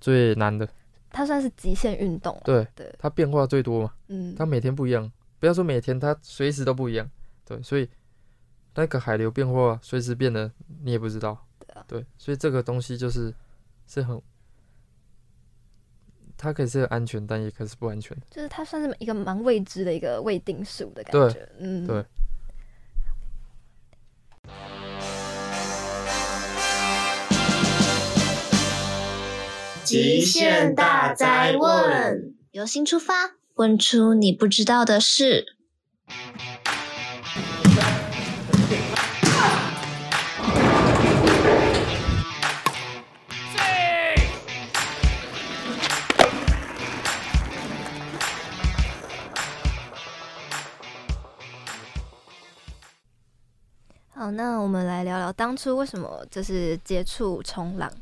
[0.00, 0.68] 最难的。
[1.12, 2.40] 它算是极限运动。
[2.44, 3.92] 对对，它变化最多嘛。
[4.08, 4.34] 嗯。
[4.34, 7.08] 它每天不一样，不要说每天，它随时都不一样。
[7.44, 7.88] 对，所以
[8.74, 10.50] 那个海流变化随时变的，
[10.82, 11.46] 你也不知道。
[11.58, 11.84] 对啊。
[11.86, 13.32] 对，所以这个东西就是
[13.86, 14.20] 是很，
[16.36, 18.16] 它可以是安全，但也可以是不安全。
[18.30, 21.48] 就是它算是一个蛮未知的一个未定数的感觉。
[21.58, 22.04] 嗯，对。
[29.84, 35.56] 极限大灾问，由心出发，问出你不知道的事。
[54.14, 57.92] 好，那我们来聊聊当初为什么就是接触冲浪。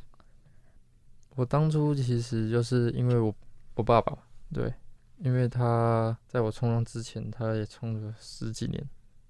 [1.36, 3.34] 我当初其实就是因为我
[3.74, 4.16] 我爸爸，
[4.52, 4.72] 对，
[5.18, 8.88] 因为他在我冲浪之前，他也冲了十几年，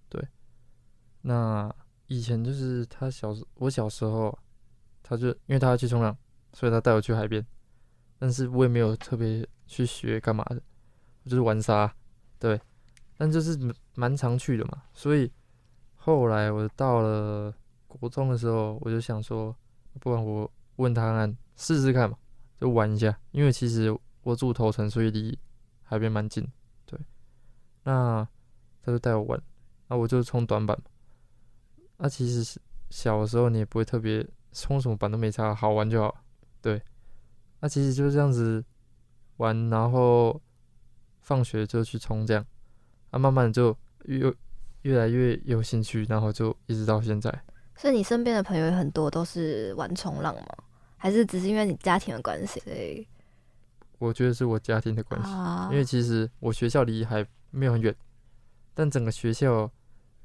[0.08, 0.26] 对。
[1.22, 1.72] 那
[2.06, 4.36] 以前就是他小时，我小时候，
[5.02, 6.16] 他就因为他要去冲浪，
[6.52, 7.46] 所以他带我去海边，
[8.18, 10.60] 但是我也没有特别去学干嘛的，
[11.24, 11.94] 我就是玩沙，
[12.38, 12.60] 对。
[13.16, 13.58] 但就是
[13.94, 15.30] 蛮常去的嘛，所以
[15.94, 17.54] 后来我到了
[17.86, 19.54] 国中的时候，我就想说，
[20.00, 20.50] 不然我
[20.80, 21.36] 问他看。
[21.62, 22.16] 试试看嘛，
[22.56, 23.20] 就玩一下。
[23.32, 25.38] 因为其实我住头城，所以离
[25.82, 26.42] 海边蛮近。
[26.86, 26.98] 对，
[27.84, 28.26] 那
[28.82, 29.42] 他就带我玩，
[29.88, 30.78] 那我就冲短板。
[31.98, 32.58] 那其实
[32.88, 36.24] 小的时候你也不会特别冲什么板都没差，好玩就好。
[36.62, 36.80] 对，
[37.60, 38.64] 那其实就是这样子
[39.36, 40.40] 玩，然后
[41.20, 42.46] 放学就去冲这样，
[43.10, 43.76] 啊，慢慢就
[44.06, 44.34] 越
[44.80, 47.30] 越来越有兴趣，然后就一直到现在。
[47.76, 50.46] 所以你身边的朋友很多都是玩冲浪吗？
[51.02, 53.06] 还是只是因为你家庭的关系，所以
[53.98, 55.30] 我觉得是我家庭的关系。
[55.30, 57.94] 啊，因为其实我学校离还没有很远，
[58.74, 59.70] 但整个学校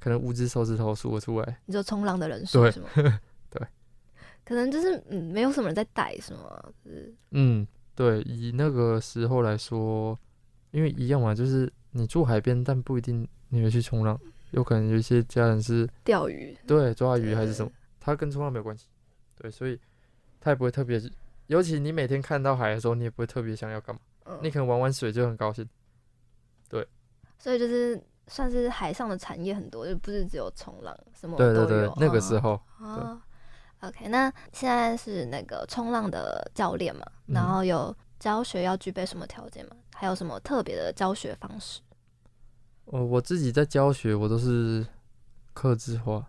[0.01, 1.61] 可能五只手指头数得出来。
[1.65, 2.89] 你说冲浪的人数是吗？
[3.49, 3.65] 对，
[4.43, 6.61] 可能就是嗯，没有什么人在带，是吗？
[6.84, 7.65] 是嗯，
[7.95, 10.19] 对，以那个时候来说，
[10.71, 14.19] 因为一样嘛，就是你住海边，但不一定你会去冲浪，
[14.51, 18.88] 有可能有一些家人是钓鱼，对，抓鱼还是什么，他跟冲浪没有关系，
[19.38, 19.80] 对，所以。
[20.46, 21.02] 他也不会特别，
[21.48, 24.00] 尤其你每天看到海的时候，你也不会特别想要干嘛。
[24.26, 24.38] 嗯。
[24.43, 25.68] 你可能玩玩水就很高兴。
[26.70, 26.88] 对。
[27.39, 31.66] 所以就是算是海上的产业很多，就不是只有冲浪，什么都有。
[31.66, 32.62] 对对对，那个时候。
[32.78, 33.20] 啊。
[33.80, 37.04] OK，那现在是那个冲浪的教练嘛？
[37.26, 39.76] 然后有教学要具备什么条件吗？
[39.96, 41.82] 还有什么特别的教学方式？
[42.86, 44.86] 我我自己在教学，我都是
[45.56, 46.28] 克制化。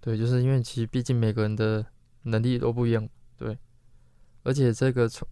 [0.00, 1.84] 对，就是因为其实毕竟每个人的
[2.22, 3.06] 能力都不一样。
[3.40, 3.58] 对，
[4.42, 5.26] 而且这个冲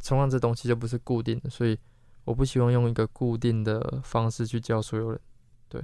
[0.00, 1.78] 冲浪这东西就不是固定的，所以
[2.24, 5.20] 我不希望用一个固定的方式去教所有人。
[5.68, 5.80] 对，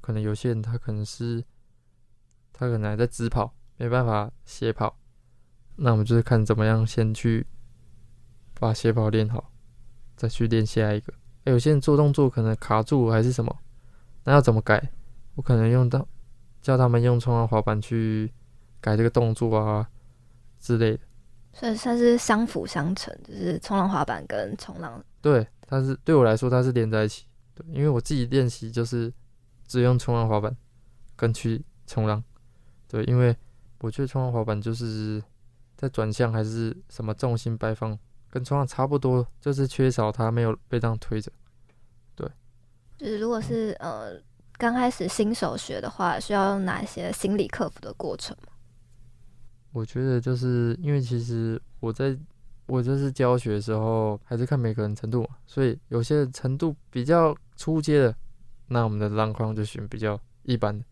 [0.00, 1.44] 可能有些人他可能是
[2.52, 4.98] 他可能还在直跑，没办法斜跑，
[5.76, 7.46] 那我们就是看怎么样先去
[8.58, 9.52] 把斜跑练好，
[10.16, 11.14] 再去练下一个。
[11.44, 13.56] 有些人做动作可能卡住还是什么，
[14.24, 14.90] 那要怎么改？
[15.36, 16.08] 我可能用到
[16.60, 18.32] 叫他们用冲浪滑板去
[18.80, 19.88] 改这个动作啊。
[20.62, 21.00] 之类的，
[21.52, 25.04] 所以算是相辅相成，就是冲浪滑板跟冲浪。
[25.20, 27.26] 对，它是对我来说，它是连在一起。
[27.52, 29.12] 对，因为我自己练习就是
[29.66, 30.56] 只用冲浪滑板
[31.16, 32.22] 跟去冲浪。
[32.86, 33.36] 对，因为
[33.80, 35.20] 我觉得冲浪滑板就是
[35.76, 37.98] 在转向还是什么重心摆放，
[38.30, 41.32] 跟冲浪差不多，就是缺少它没有被这样推着。
[42.14, 42.26] 对，
[42.96, 44.12] 就是如果是呃
[44.58, 48.51] 刚开始新手学的话，需要用哪一些心理克服的过程吗？
[49.72, 52.16] 我觉得就是因为其实我在
[52.66, 58.14] 我就是教学的时候，还是看每个人程度嘛，所以有些程度比较初阶的，
[58.68, 60.84] 那我们的浪况就选比较一般的，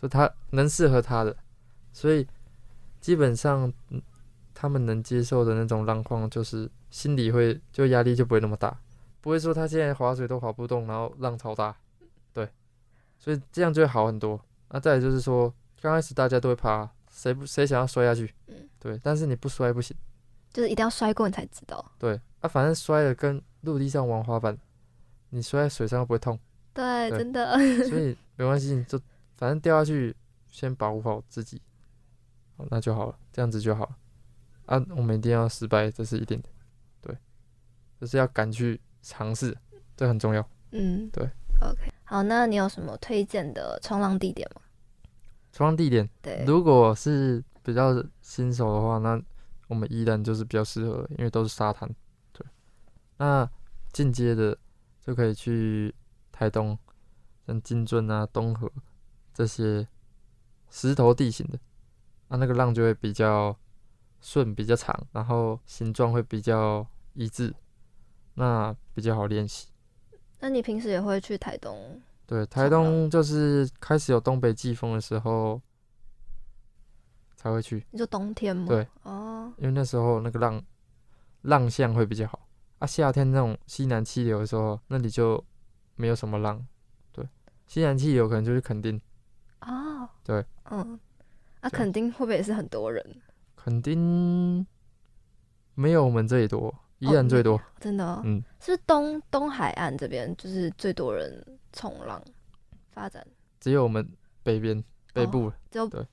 [0.00, 1.36] 就他能适合他的，
[1.92, 2.26] 所以
[3.00, 3.72] 基本上
[4.54, 8.80] 他们能接受的那种浪况，就是心里会就压力就不会那么大，
[9.20, 11.76] 不会说他现在划水都划不动，然后浪超大，
[12.32, 12.48] 对，
[13.18, 14.40] 所以这样就会好很多。
[14.70, 16.90] 那再来就是说，刚开始大家都会怕。
[17.16, 18.30] 谁不谁想要摔下去？
[18.48, 19.96] 嗯，对，但是你不摔不行。
[20.52, 21.82] 就是一定要摔过你才知道。
[21.98, 24.56] 对啊，反正摔了跟陆地上玩滑板，
[25.30, 26.38] 你摔在水上又不会痛，
[26.74, 27.56] 对，对真的。
[27.88, 29.00] 所以没关系，你就
[29.38, 30.14] 反正掉下去，
[30.50, 31.60] 先保护好自己，
[32.70, 33.96] 那就好了，这样子就好了。
[34.66, 36.48] 啊，我们一定要失败，这是一定的，
[37.00, 37.16] 对，
[37.98, 39.56] 就是要敢去尝试，
[39.96, 40.46] 这很重要。
[40.72, 41.24] 嗯，对。
[41.62, 44.60] OK，好，那你有什么推荐的冲浪地点吗？
[45.56, 49.18] 冲浪地点，对，如果是比较新手的话，那
[49.68, 51.88] 我们依然就是比较适合，因为都是沙滩。
[52.30, 52.46] 对，
[53.16, 53.50] 那
[53.90, 54.54] 进阶的
[55.00, 55.94] 就可以去
[56.30, 56.78] 台东，
[57.46, 58.70] 像金樽啊、东河
[59.32, 59.88] 这些
[60.68, 61.58] 石头地形的，
[62.28, 63.56] 那，那个浪就会比较
[64.20, 67.54] 顺、比较长，然后形状会比较一致，
[68.34, 69.68] 那比较好练习。
[70.40, 71.98] 那你平时也会去台东？
[72.26, 75.60] 对，台东就是开始有东北季风的时候
[77.36, 77.86] 才会去。
[77.92, 78.66] 你说冬天吗？
[78.66, 80.60] 对，哦，因为那时候那个浪
[81.42, 82.48] 浪向会比较好
[82.78, 82.86] 啊。
[82.86, 85.42] 夏天那种西南气流的时候，那里就
[85.94, 86.66] 没有什么浪。
[87.12, 87.24] 对，
[87.66, 89.00] 西南气流可能就是垦丁。
[89.60, 90.98] 哦，对，嗯，
[91.60, 93.22] 那垦丁会不会也是很多人？
[93.54, 94.66] 垦丁
[95.74, 97.60] 没有我们这里多，宜兰最多。
[97.78, 98.22] 真的哦？
[98.24, 102.22] 嗯，是东东海岸这边就是最多人冲浪
[102.90, 103.26] 发展？
[103.60, 104.08] 只有我们
[104.42, 104.82] 北边
[105.12, 106.06] 北部只有对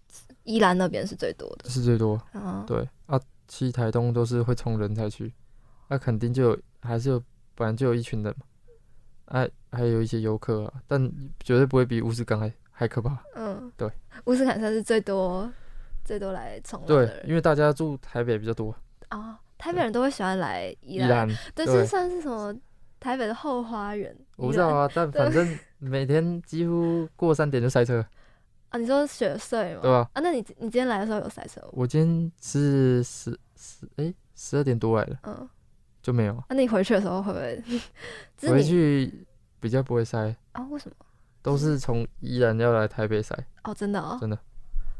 [0.43, 1.69] 宜兰那边是最多的。
[1.69, 2.19] 是最多。
[2.33, 5.33] 嗯，对啊，其实台东都是会冲人才去，
[5.87, 7.23] 那肯定就有还是有
[7.55, 8.45] 本来就有一群人嘛，
[9.25, 13.17] 哎，还有一些游客啊，但绝对不会比乌斯港还还可怕。
[13.35, 13.89] 嗯，对，
[14.25, 15.51] 乌斯港算是最多
[16.03, 18.75] 最多来冲浪的对，因为大家住台北比较多。
[19.11, 22.53] 哦，台北人都会喜欢来宜宜兰，兰对，对是算是什么
[22.99, 24.13] 台北的后花园？
[24.35, 28.05] 我不知道啊，但反正每天几乎过三点就塞车，
[28.67, 29.79] 啊，你说雪隧吗？
[29.81, 30.09] 对吧？
[30.11, 31.69] 啊，那你你今天来的时候有塞车吗？
[31.71, 35.47] 我今天是十十哎十二点多来的，嗯，
[36.01, 36.43] 就没有。
[36.49, 37.63] 那你回去的时候会不会？
[38.51, 39.25] 回你去
[39.61, 40.67] 比较不会塞，啊？
[40.71, 40.95] 为什么？
[41.41, 43.33] 都是从宜兰要来台北塞，
[43.63, 44.37] 哦，真的哦，真的。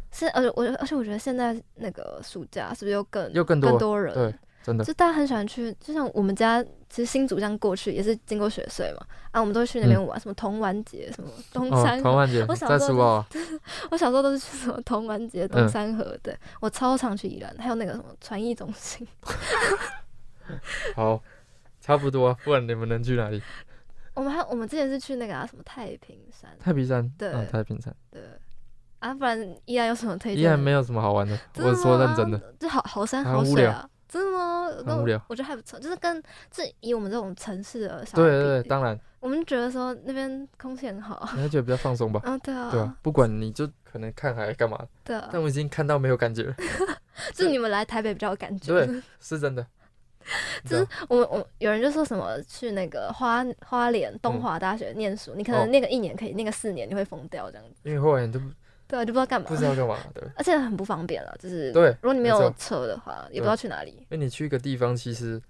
[0.10, 4.14] 是，而且我而且我觉得现在那个暑假是不是又更又更多人？
[4.14, 4.84] 对，真的。
[4.84, 13.28] 就大家很喜欢去，就像我们家其实新竹这样过去也是经过雪隧嘛，啊，我们都会去那边玩，什么童玩节，什么 东山哦，童玩节 我小时候啊，
[13.92, 19.06] 我小时候都是去什么童玩节、东山河，对我超常去宜兰，还有那个什么传艺中心。
[20.96, 21.22] 好，
[21.82, 23.42] 差不多，不然你们能去哪里？
[24.14, 27.94] 我们还我们之前是去那个啊什么太平山，太平山，对嗯，太平山。
[28.12, 28.22] 对
[29.00, 30.44] 啊，不然宜兰有什么推荐？
[30.44, 34.68] 宜兰没有什么好玩的，我说认真的，吗，就好好山好水啊，真的吗？
[34.86, 41.28] 很无聊我觉得还不错，就是跟这以我们这种城市的小对对对，当然，我们觉得说那边空气很好。
[41.36, 42.22] 你会觉得比较放松吧？
[42.24, 46.56] 啊，对啊，对啊，不管你就可能看海干嘛，对啊，但我已经看到没有感觉了，
[47.34, 48.86] 就是你们来台北比较有感觉。
[48.86, 49.66] 对， 是真的。
[50.64, 57.82] 就是我们我有人就说什么去那个花花莲东华大学念书，你可能哦那个一年可以，那个四年你会疯掉这样子。
[57.84, 58.46] 因为后来你都不
[58.88, 60.24] 对啊，就不知道干嘛，不知道干嘛，对。
[60.36, 63.92] 而且很不方便了，就是对如果你没有车的话，也不知道去哪里。
[63.92, 65.42] 因为你去一个地方，其实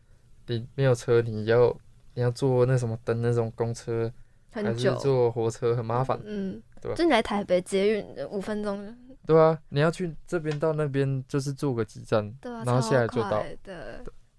[0.48, 1.76] 你没有车，你要
[2.14, 4.12] 你要坐那什么等那种公车，
[4.52, 6.96] 很久，坐火车，很麻烦，嗯，对吧？
[6.96, 13.40] 就你来台北捷运五分钟，对啊，你要去这边到那边就是坐个几站，对啊，然后下来就到。
[13.40, 13.76] 快，对，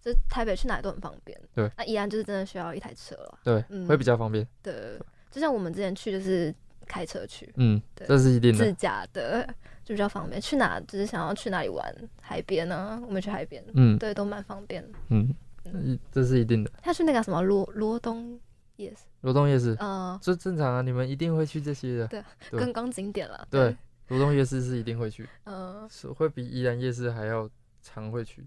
[0.00, 1.38] 就台北去哪里都很方便。
[1.54, 3.38] 对，那宜兰就是真的需要一台车了。
[3.42, 3.86] 对，嗯。
[3.86, 4.46] 会比较方便。
[4.62, 4.98] 对，
[5.30, 6.54] 就像我们之前去就是
[6.84, 8.72] 开车去，嗯，对这是一定的自的。
[8.72, 9.46] 驾的
[9.84, 10.40] 就比较方便。
[10.40, 14.98] 去哪就是想要去哪里玩，海边呢，我们去海边，嗯对，都蛮方便的。
[15.08, 15.34] 嗯，
[15.82, 16.70] 一这是一定的。
[16.82, 18.38] 他去那个什么罗罗东
[18.76, 22.06] 夜市，罗东夜市，嗯，这正常啊，你们一定会去这些的。
[22.08, 23.46] 对对观光景点了。
[23.50, 23.76] 对，
[24.08, 27.48] 罗东夜市是一定会去，嗯，是会比宜兰夜市还要
[27.82, 28.44] 常会去，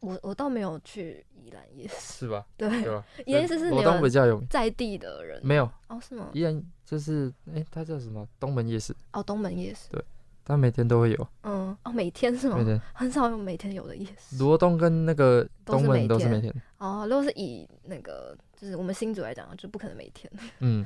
[0.00, 2.44] 我我倒没有去宜兰夜市，是吧？
[2.56, 3.04] 对，对吧？
[3.26, 6.00] 宜兰夜市是罗东比较有名，在地的人没有哦？
[6.00, 6.30] 是吗？
[6.32, 8.26] 宜兰就是哎，它叫什么？
[8.38, 10.02] 东门夜市，哦，东门夜市，对
[10.44, 12.56] 它每天都会有，嗯，哦，每天是吗？
[12.58, 12.80] 每天。
[12.94, 14.36] 很少有每天有的夜市。
[14.38, 20.30] 罗东跟那个都是每东门都是天每天，哦，如果是以那个就是我们新竹来讲，就不可能每天，
[20.60, 20.84] 嗯，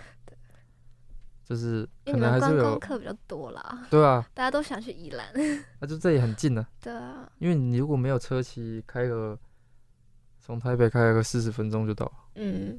[1.44, 5.26] 就是可因为你们观光能还是有，客比较多啦， 对啊，大家都想去宜兰。
[5.80, 9.38] 那就这里很近啊， 对啊，因为你如果没有车骑，开个
[10.40, 12.78] 从台北开个四十分钟就到了，嗯。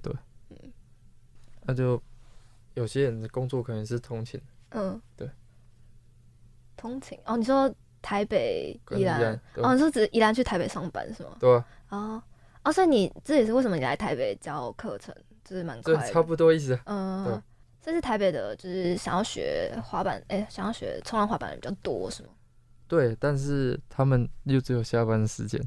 [1.68, 2.00] 那就
[2.76, 4.40] 有些人的工作可能是通勤，
[4.70, 5.28] 嗯，对。
[6.78, 7.18] 通勤？
[7.26, 11.38] 哦，你说台北宜宜兰哦，你说只宜兰去台北上班是吗？
[11.40, 12.24] 对啊，哦
[12.64, 17.42] 哦，所以你这也是为什么你来台北教课程，就是蛮快差不多意思啊，嗯对，
[17.86, 22.30] 这是台北的，就是想要学滑板，哎、想要学冲浪滑板的人比较多是吗？
[22.88, 25.62] 对，但是他们又只有下班时间。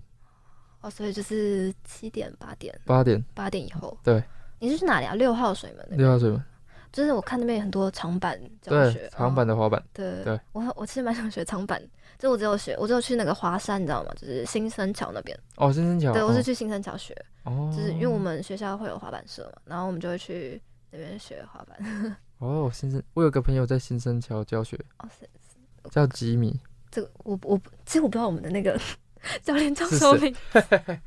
[0.81, 3.97] 哦，所以就是七点、八点、八点、八点以后。
[4.03, 4.21] 对，
[4.59, 5.14] 你是去哪里啊？
[5.14, 5.99] 六号水门那边。
[6.01, 6.45] 六号水门，
[6.93, 9.81] 就是我看那边有很多长板教学，对，长板的滑板。
[9.81, 11.81] 哦、对对，我我其实蛮想学长板，
[12.19, 14.12] 就我只有学，我只有去那个华山，你知道吗？
[14.16, 15.39] 就是新生桥那边。
[15.55, 16.12] 哦，新生桥。
[16.12, 17.14] 对，我是去新生桥学。
[17.45, 17.73] 哦。
[17.73, 20.61] 就是因为我们学校会有滑板社嘛，然后我们就会去
[20.91, 22.16] 那边学滑板。
[22.39, 24.78] 哦，新生，我有个朋友在新生桥教学。
[24.99, 25.91] 哦，是是。
[25.91, 26.59] 叫吉米。
[26.91, 28.78] 这个我我其实我不知道我们的那个
[29.43, 30.34] 教练叫什么名。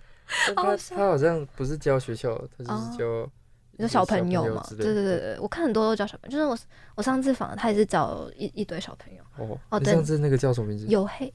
[0.56, 3.32] 他他好像不是教学校，他就是教
[3.72, 4.64] 你说小朋友嘛？
[4.70, 6.58] 对对对对，我看很多都教小朋友，就是我
[6.96, 9.24] 我上次访他也是教一一堆小朋友。
[9.38, 10.86] 哦哦，你上次那个叫什么名字？
[10.88, 11.34] 黝黑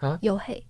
[0.00, 0.66] 啊，黝黑，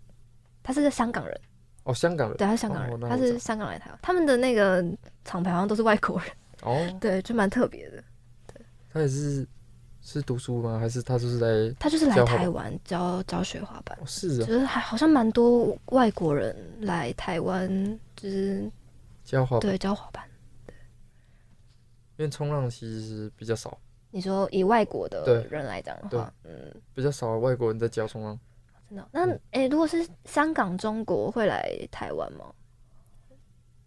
[0.62, 1.40] 他是个香港人。
[1.84, 2.36] 哦，香港人。
[2.36, 3.98] 对，他是香港人，他是香港来台湾。
[4.02, 4.84] 他们的那个
[5.24, 6.28] 厂牌好像都是外国人。
[6.66, 6.98] 哦。
[7.00, 8.04] 对，就蛮特别的。
[8.52, 8.60] 对。
[8.92, 9.46] 他也是。
[10.08, 10.78] 是读书吗？
[10.78, 11.74] 还是他就是来？
[11.80, 13.98] 他就是来台湾教教学滑板。
[14.06, 17.68] 是啊，就是还好像蛮多外国人来台湾，
[18.14, 18.70] 就是
[19.24, 19.68] 教滑板。
[19.68, 20.22] 对，教滑板。
[20.64, 20.72] 对。
[22.18, 23.76] 因为冲浪其实比较少。
[24.12, 28.38] 你说以外国的人来讲的话，嗯，比较少外国人在教冲浪。
[28.88, 29.08] 真的？
[29.10, 29.26] 那
[29.58, 32.44] 诶，如果是香港、中国会来台湾吗？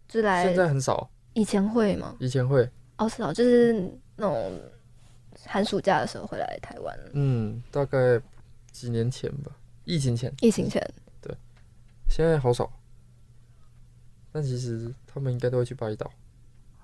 [0.06, 0.44] 就来。
[0.44, 1.10] 现在很少。
[1.32, 2.16] 以前会吗？
[2.18, 2.68] 以前会。
[2.98, 4.60] 哦，是哦，就是那种。
[5.46, 8.20] 寒暑假的时候回来台湾，嗯，大概
[8.72, 9.50] 几年前吧，
[9.84, 10.30] 疫情前。
[10.40, 10.86] 疫情前，
[11.22, 11.34] 对，
[12.10, 12.70] 现在好少。
[14.30, 16.10] 但其实他们应该都会去巴厘岛。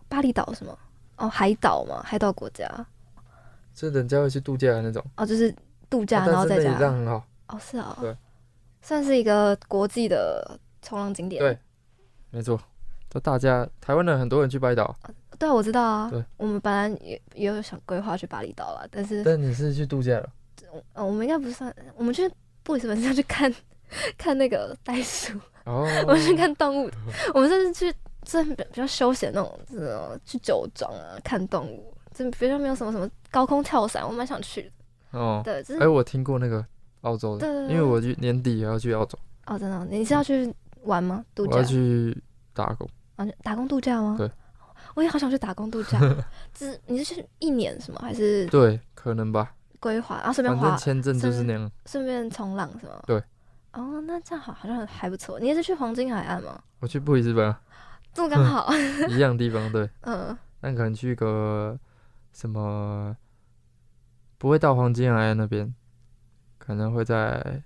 [0.09, 0.78] 巴厘岛是吗？
[1.16, 2.86] 哦，海岛嘛，海岛国家。
[3.74, 5.05] 是人家会去度假的那种。
[5.16, 5.55] 哦，就是
[5.90, 6.78] 度假，然后在家。
[6.78, 7.26] 这样很好。
[7.49, 7.99] 哦，是啊。
[8.01, 8.16] 对。
[8.80, 11.42] 算是一个国际的冲浪景点。
[11.42, 11.59] 对，
[12.30, 12.59] 没错。
[13.09, 14.94] 都大家台湾人很多人去巴厘岛。
[15.38, 16.09] 对啊，我知道啊。
[16.11, 19.22] 对，我们本来也也有想规划去巴厘岛了，但是。
[19.22, 20.28] 但你是去度假了？
[20.94, 22.30] 嗯，我们应该不算，我们去
[22.62, 23.54] 布里斯本是要去看
[24.16, 25.38] 看那个袋鼠。
[25.64, 25.86] 哦。
[26.07, 26.90] 我们去看动物，
[27.34, 35.18] 我们这是去这比较休闲那种，这种去酒庄啊看动物，这比较没有什么什么高空跳伞，我蛮想去的。
[35.18, 35.42] 哦。
[35.44, 35.80] 对，就是。
[35.80, 36.64] 哎，我听过那个
[37.02, 39.18] 澳洲的，因为我去年底也要去澳洲。
[39.46, 39.84] 哦，真的？
[39.90, 40.52] 你是要去
[40.82, 41.24] 玩吗？
[41.34, 41.52] 度假？
[41.52, 42.22] 我要去
[42.57, 42.88] 打工。
[43.16, 44.16] 啊，打工度假吗？
[44.18, 44.30] 对。
[44.94, 46.00] 我也好想去打工度假，
[46.54, 47.98] 只你是去一年是吗？
[48.02, 49.52] 还是对，可能吧。
[49.78, 53.02] 规划，然后顺便花签证就是那样，顺便冲浪是吗？
[53.07, 53.22] 对。
[53.72, 55.38] 哦，那这样好，好像还不错。
[55.38, 56.59] 你也是去黄金海岸吗？
[56.80, 57.54] 我去布里斯本，
[58.14, 58.70] 这么刚好，
[59.11, 59.88] 一样地方对。
[60.02, 60.36] 嗯。
[60.61, 61.78] 那可能去个
[62.32, 63.14] 什么，
[64.38, 65.74] 不会到黄金海岸那边，
[66.59, 67.62] 可能会在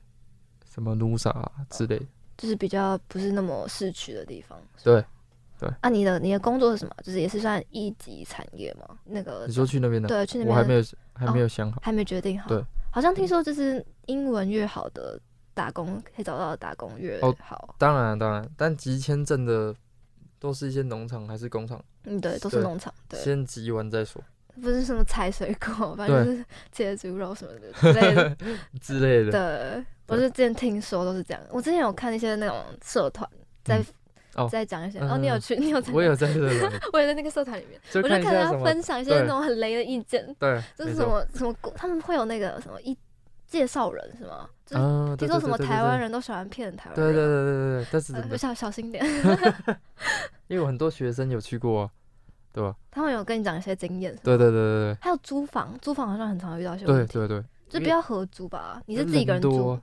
[0.68, 1.32] 什么努萨
[1.70, 2.00] 之类，
[2.40, 4.58] 就是比较不是那么市区的地方。
[4.82, 5.04] 对。
[5.58, 6.94] 对啊，你的你的工作是什么？
[7.04, 8.96] 就是也是算一级产业吗？
[9.04, 10.08] 那个你说去那边的？
[10.08, 10.82] 对，去那边我还没有
[11.12, 12.48] 还没有想好，还没决定好。
[12.48, 15.20] 对，好像听说就是英文越好的
[15.52, 17.74] 打工可以找到的打工越好。
[17.76, 19.74] 当然当然，但集签证的
[20.38, 21.84] 都是一些农场还是工厂？
[22.04, 22.90] 嗯，对，都是农场。
[23.06, 24.22] 对，先集完再说。
[24.62, 28.36] 不是什么采水果，反正就是切猪肉什么的之类的
[28.80, 29.30] 之类的。
[29.30, 31.42] 对，我是之前听说都是这样。
[31.50, 33.28] 我之前有看一些那种社团
[33.64, 33.80] 在。
[34.36, 36.28] 哦，再讲一些哦，你有去，你有在，我有在
[36.92, 42.96] 我也在那个社团里面，我就看他分享一些那种很雷的意见，对，就是什么什么，他们会有那个什么一
[43.48, 44.48] 介绍人是吗？
[44.64, 49.04] 就是听说什么台湾人都喜欢骗台湾人，对对对对对，但是我小小心点，
[50.46, 51.90] 因为我很多学生有去过，
[52.52, 52.72] 对吧？
[52.88, 58.80] 他们有跟你讲一些经验，对对对对对，还有租房，租房好像很常遇到一些问题，对对对，就不要合租吧？
[58.86, 59.76] 你是自己一个人住？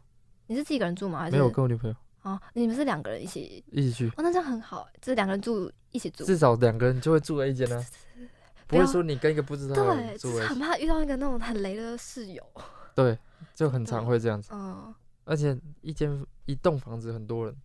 [0.47, 1.19] 你是自己一个人住吗？
[1.19, 1.95] 还是没有跟我女朋友？
[2.23, 4.07] 哦，你们是两个人一起一起去？
[4.09, 7.85] 哦，那这样很好，就是两个人住一起住，至少两个人就会住在一间呢，
[8.67, 12.43] 不会说你跟一个不知道的人住，对，很怕遇到一个那种很雷的室友。
[12.95, 13.17] 对，
[13.53, 14.49] 就很常会这样子。
[14.55, 14.93] 嗯，
[15.25, 17.55] 而且一间一栋房子很多人，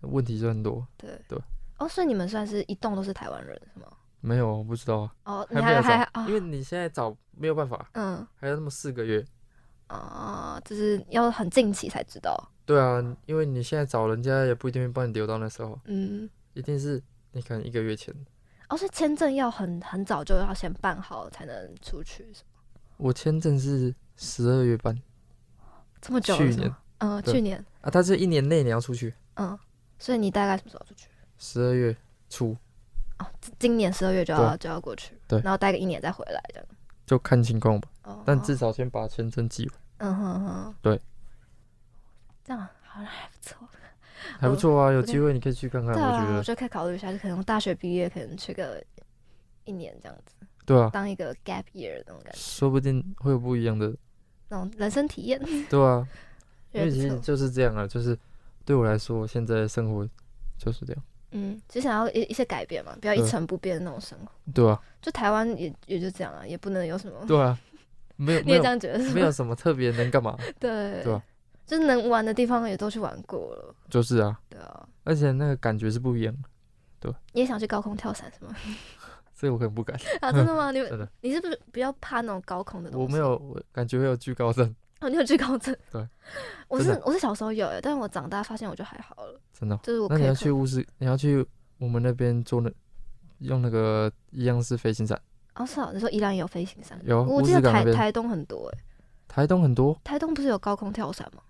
[0.00, 0.86] 问题就很多。
[0.96, 1.38] 对对。
[1.78, 3.86] 哦，所以你们算是一栋都是台湾人是吗？
[4.20, 5.14] 没有，我不知道啊。
[5.24, 9.24] 哦，你还还因为你现在找没有办法，嗯，还有那么四个月。
[9.88, 12.34] 啊，就是要很近期才知道。
[12.64, 18.14] 对啊，因为你现在找人家也不一定会帮你留到那时候，嗯，一定是你可能一个月前。
[18.68, 22.60] 哦，所以签证要很很早就要先办好才能出去，是吗？
[22.98, 24.94] 我签证是十二月办，
[26.00, 26.36] 这么久？
[26.36, 29.58] 去年，嗯，去年啊，他是一年内你要出去，嗯，
[29.98, 31.08] 所以你大概什么时候出去？
[31.38, 31.96] 十二月
[32.28, 32.54] 初。
[33.18, 33.26] 哦，
[33.58, 36.66] 今年十二月就要就要过去，对，然后待个一年再回来，这样。
[37.08, 37.88] 就看情况吧，
[38.24, 39.74] 但至少先把签证寄完。
[39.98, 41.00] 嗯哼哼，对。
[42.44, 43.68] 这样好像还不错，
[44.38, 44.92] 还不错啊！
[44.92, 46.38] 有机会你可以去看看，我觉得。
[46.38, 48.82] 我觉得可以考虑一下，就可能大学毕业，可能去个
[49.64, 50.34] 一年这样子。
[50.64, 50.90] 对啊。
[50.92, 52.38] 当一个 gap year 那种感觉。
[52.38, 53.94] 说不定会有不一样的
[54.48, 55.40] 那种人生体验。
[55.68, 56.06] 对啊。
[56.72, 58.16] 因为其实就是这样啊，就是
[58.64, 60.06] 对我来说，现在的生活
[60.58, 61.02] 就是这样。
[61.32, 64.32] 嗯，只想要一一些改变嘛，不要一成不变的那种生活。
[64.54, 67.18] 对啊，就台湾也也就这样啊，也不能有什么。
[67.28, 67.58] 对啊，
[68.16, 69.10] 没有， 你也这样觉得是？
[69.12, 70.36] 没有什么特别能干嘛？
[70.58, 71.22] 对，对啊，
[71.66, 73.74] 就是能玩的地方也都去玩过了。
[73.90, 76.48] 就是啊，对啊，而且那个感觉是不一样的。
[77.00, 78.54] 对，你也想去高空跳伞是吗？
[79.34, 80.72] 所以我可能不敢啊，真的吗？
[80.72, 83.06] 你真的，你是不是比较怕那种高空的东西？
[83.06, 84.74] 我没有，我感觉会有惧高症。
[85.00, 85.76] 哦，你有惧高症？
[85.92, 86.06] 对，
[86.66, 89.40] 我是我是小时候有诶，但是我长大发现我就还好了。
[89.52, 89.76] 真的？
[89.82, 90.08] 就是我。
[90.08, 91.46] 那你要去乌斯，你要去
[91.78, 92.70] 我们那边做那
[93.38, 95.20] 用那个一样是飞行伞。
[95.54, 97.00] 哦，是啊，你说宜兰有飞行伞？
[97.04, 98.78] 有，我记得台台东很多诶。
[99.28, 99.96] 台东很多？
[100.02, 101.42] 台东不是有高空跳伞吗？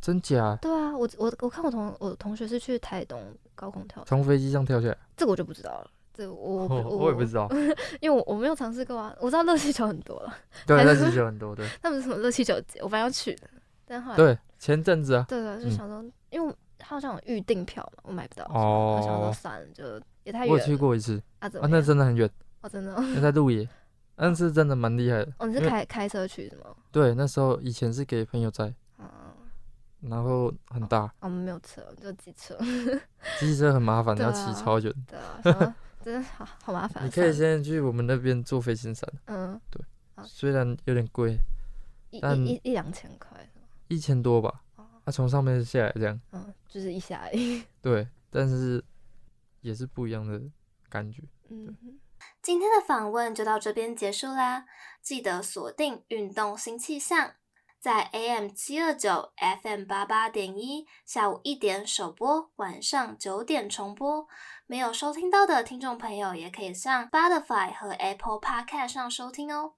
[0.00, 0.56] 真假？
[0.62, 3.20] 对啊，我我我看我同我同学是去台东
[3.54, 4.96] 高空跳伞，从飞机上跳下来。
[5.16, 5.90] 这个我就不知道了。
[6.16, 7.46] 这我我我也不知道，
[8.00, 9.14] 因为我我没有尝试过啊。
[9.20, 10.34] 我知道热气球很多了，
[10.66, 11.68] 对，热气球很多，对。
[11.82, 12.80] 他们是什么热气球节？
[12.80, 13.48] 我本来要去的，
[13.84, 20.54] 但后来对前阵子啊，对对，就想说，因为他好像有预订票嘛，我买不到，哦，我想说算了，就也太远。
[20.54, 22.28] 我去过一次啊，啊，那真的很远
[22.62, 22.94] 哦，真的。
[23.14, 23.68] 那在鹿野，
[24.16, 25.32] 但是真的蛮厉害的。
[25.38, 26.74] 哦，你是开开车去的吗？
[26.90, 28.72] 对，那时候以前是给朋友载，
[30.02, 31.10] 然后很大。
[31.20, 32.56] 我们没有车，就机车。
[33.40, 34.92] 机车很麻烦，要骑超远。
[35.42, 35.74] 对啊。
[36.06, 37.04] 真的好好麻烦。
[37.04, 39.12] 你可以先去我们那边坐飞行伞。
[39.24, 39.84] 嗯，对。
[40.24, 41.36] 虽然有点贵，
[42.22, 43.30] 但一一两千块
[43.88, 44.62] 一千多吧。
[44.76, 46.20] 啊从上面下来这样。
[46.30, 47.60] 嗯，就是一下而已。
[47.82, 48.82] 对，但是
[49.62, 50.40] 也是不一样的
[50.88, 51.24] 感觉。
[51.48, 51.76] 嗯。
[52.40, 54.64] 今天的访问就到这边结束啦，
[55.02, 57.32] 记得锁定运动新气象，
[57.80, 64.26] 在 AM 七二九 FM 八八点一，下午一点首播，晚上九点重播。
[64.66, 69.74] 没有收听到的听众朋友，也可以上 Spotify 和 Apple Podcast 上收听哦。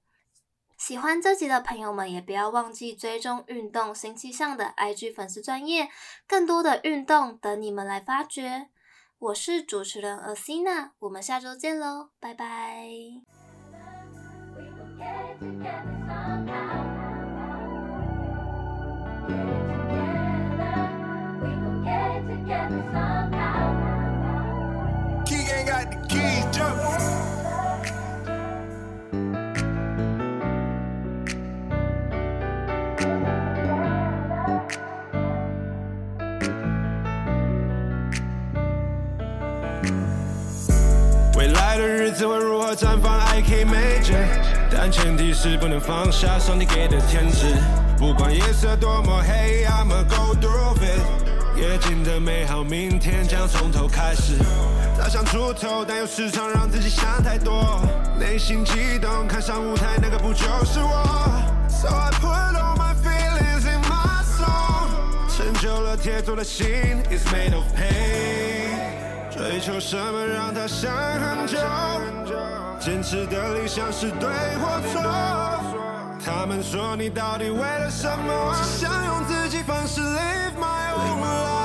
[0.78, 5.90] 喜欢这集的朋友们，也不要忘记追踪运动新气象的 IG 粉丝专业，
[6.26, 8.68] 更多的运动等你们来发掘。
[9.18, 12.88] 我是主持人 Asina，我们下周见喽，拜拜。
[47.30, 47.46] 职。
[47.98, 51.27] 不管夜色多么黑，I'ma go through it。
[51.58, 54.38] 夜景的美好，明天将从头开始。
[54.96, 57.80] 早想出头，但又时常让自己想太多。
[58.16, 61.04] 内心激动，看上舞台，那个不就是我
[61.68, 64.86] ？So I put all my feelings in my song。
[65.36, 66.66] 成就了铁做的心
[67.10, 68.78] ，is made of pain。
[69.36, 71.58] 追求什么让他想很久？
[72.78, 74.30] 坚持的理想是对
[74.60, 75.02] 或错？
[76.24, 78.54] 他们说你到底为了什么？
[78.62, 81.57] 只想用自己方式 live my time alive.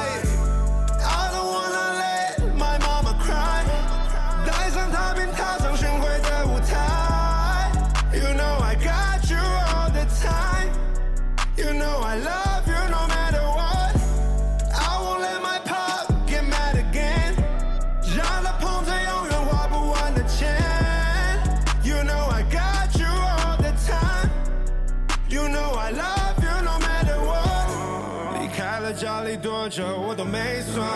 [29.70, 29.84] 久。
[29.86, 30.88] 我都没算，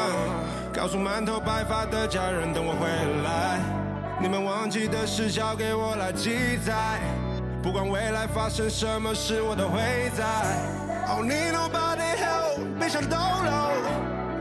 [0.74, 2.88] 告诉满头白发的家人等我回
[3.24, 3.60] 来。
[4.20, 7.00] 你们忘记的事交给我来记载，
[7.62, 10.24] 不管未来发生什么事，我都会在。
[11.10, 13.72] Oh, need nobody help，别想抖搂，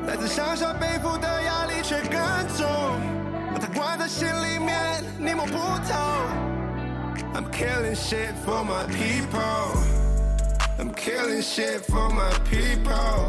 [0.06, 2.18] 来自乡下背负的压力却更
[2.56, 2.66] 重，
[3.52, 5.94] 把它关在心里面，你摸不透。
[7.34, 9.76] I'm killing shit for my people,
[10.78, 13.28] I'm killing shit for my people.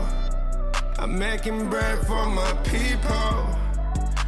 [0.99, 3.45] I'm making bread for my people.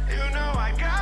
[0.08, 0.99] You know I got